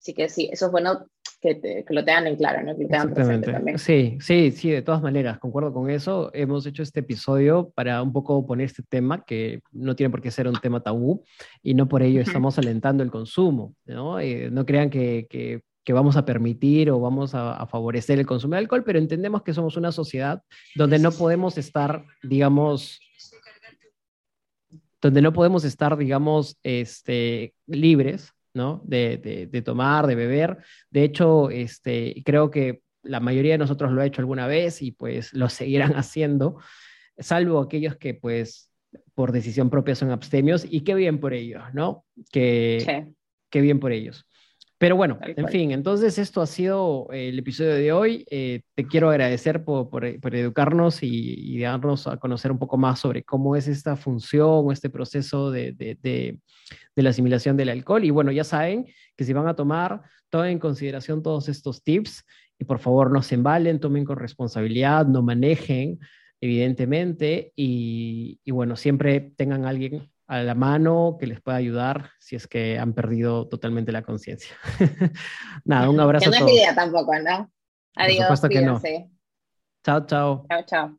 Así 0.00 0.14
que 0.14 0.30
sí, 0.30 0.48
eso 0.50 0.66
es 0.66 0.72
bueno 0.72 1.08
que, 1.42 1.84
lo 1.86 2.04
tengan 2.06 2.26
en 2.26 2.36
claro, 2.36 2.62
¿no? 2.62 2.74
Que 2.74 2.84
lo 2.84 2.88
tengan 2.88 3.12
presente 3.12 3.52
también. 3.52 3.78
Sí, 3.78 4.16
sí, 4.22 4.50
sí, 4.50 4.70
de 4.70 4.80
todas 4.80 5.02
maneras, 5.02 5.38
concuerdo 5.38 5.74
con 5.74 5.90
eso. 5.90 6.30
Hemos 6.32 6.64
hecho 6.64 6.82
este 6.82 7.00
episodio 7.00 7.70
para 7.74 8.00
un 8.00 8.14
poco 8.14 8.46
poner 8.46 8.64
este 8.64 8.82
tema, 8.82 9.22
que 9.22 9.60
no 9.72 9.94
tiene 9.94 10.08
por 10.08 10.22
qué 10.22 10.30
ser 10.30 10.48
un 10.48 10.58
tema 10.58 10.82
tabú, 10.82 11.22
y 11.62 11.74
no 11.74 11.86
por 11.86 12.02
ello 12.02 12.22
estamos 12.22 12.58
alentando 12.58 13.02
el 13.02 13.10
consumo, 13.10 13.74
¿no? 13.84 14.20
Eh, 14.20 14.48
no 14.50 14.64
crean 14.64 14.88
que, 14.88 15.26
que, 15.28 15.60
que, 15.86 15.92
vamos 15.92 16.16
a 16.16 16.24
permitir 16.24 16.90
o 16.90 17.00
vamos 17.00 17.34
a, 17.34 17.54
a, 17.54 17.66
favorecer 17.66 18.18
el 18.18 18.26
consumo 18.26 18.54
de 18.54 18.60
alcohol, 18.60 18.82
pero 18.84 18.98
entendemos 18.98 19.42
que 19.42 19.54
somos 19.54 19.76
una 19.76 19.92
sociedad 19.92 20.42
donde 20.74 20.98
no 20.98 21.12
podemos 21.12 21.56
estar, 21.56 22.04
digamos, 22.22 23.00
donde 25.00 25.22
no 25.22 25.32
podemos 25.32 25.64
estar, 25.64 25.96
digamos, 25.96 26.58
este, 26.62 27.54
libres 27.66 28.32
¿no? 28.56 28.80
De, 28.84 29.48
de, 29.52 29.62
tomar, 29.62 30.06
de 30.06 30.14
beber. 30.14 30.58
De 30.90 31.04
hecho, 31.04 31.50
este, 31.50 32.22
creo 32.24 32.50
que 32.50 32.80
la 33.02 33.20
mayoría 33.20 33.52
de 33.52 33.58
nosotros 33.58 33.92
lo 33.92 34.00
ha 34.00 34.06
hecho 34.06 34.22
alguna 34.22 34.46
vez 34.46 34.82
y 34.82 34.92
pues 34.92 35.32
lo 35.34 35.48
seguirán 35.50 35.92
haciendo, 35.92 36.58
salvo 37.18 37.60
aquellos 37.60 37.96
que 37.96 38.14
pues 38.14 38.72
por 39.14 39.30
decisión 39.30 39.68
propia 39.68 39.94
son 39.94 40.10
abstemios 40.10 40.66
y 40.68 40.80
qué 40.80 40.94
bien 40.94 41.20
por 41.20 41.34
ellos, 41.34 41.62
¿no? 41.74 42.04
Que, 42.32 43.12
Qué 43.48 43.60
bien 43.60 43.78
por 43.78 43.92
ellos. 43.92 44.26
Pero 44.78 44.94
bueno, 44.94 45.18
en 45.22 45.48
fin, 45.48 45.70
entonces 45.70 46.18
esto 46.18 46.42
ha 46.42 46.46
sido 46.46 47.08
el 47.10 47.38
episodio 47.38 47.74
de 47.74 47.92
hoy. 47.92 48.26
Eh, 48.30 48.60
te 48.74 48.86
quiero 48.86 49.08
agradecer 49.08 49.64
por, 49.64 49.88
por, 49.88 50.04
educarnos 50.04 50.98
y, 51.02 51.58
darnos 51.60 52.06
a 52.06 52.18
conocer 52.18 52.52
un 52.52 52.58
poco 52.58 52.76
más 52.76 52.98
sobre 53.00 53.22
cómo 53.22 53.56
es 53.56 53.68
esta 53.68 53.96
función 53.96 54.66
o 54.66 54.72
este 54.72 54.90
proceso 54.90 55.50
de, 55.50 55.72
de, 55.72 55.96
de, 56.02 56.38
la 57.02 57.08
asimilación 57.08 57.56
del 57.56 57.70
alcohol. 57.70 58.04
Y 58.04 58.10
bueno, 58.10 58.32
ya 58.32 58.44
saben 58.44 58.86
que 59.16 59.24
si 59.24 59.32
van 59.32 59.48
a 59.48 59.56
tomar, 59.56 60.02
tomen 60.28 60.52
en 60.52 60.58
consideración 60.58 61.22
todos 61.22 61.48
estos 61.48 61.82
tips 61.82 62.26
y 62.58 62.64
por 62.64 62.78
favor 62.78 63.10
no 63.10 63.22
se 63.22 63.36
embalen, 63.36 63.80
tomen 63.80 64.04
con 64.04 64.18
responsabilidad, 64.18 65.06
no 65.06 65.22
manejen, 65.22 66.00
evidentemente, 66.38 67.52
y, 67.56 68.40
y 68.44 68.50
bueno, 68.50 68.76
siempre 68.76 69.32
tengan 69.36 69.64
a 69.64 69.70
alguien 69.70 70.10
a 70.26 70.38
la 70.42 70.54
mano 70.54 71.16
que 71.18 71.26
les 71.26 71.40
pueda 71.40 71.56
ayudar 71.56 72.10
si 72.18 72.36
es 72.36 72.46
que 72.46 72.78
han 72.78 72.92
perdido 72.94 73.48
totalmente 73.48 73.92
la 73.92 74.02
conciencia. 74.02 74.56
Nada, 75.64 75.88
un 75.88 76.00
abrazo. 76.00 76.30
Que 76.30 76.40
no 76.40 76.46
es 76.46 76.52
idea 76.52 76.74
tampoco, 76.74 77.12
¿no? 77.18 77.50
Adiós. 77.94 78.26
Por 78.26 78.36
supuesto 78.36 78.48
que 78.48 78.62
no. 78.62 78.80
Chao, 79.84 80.06
chao. 80.06 80.46
Chao, 80.48 80.62
chao. 80.66 80.98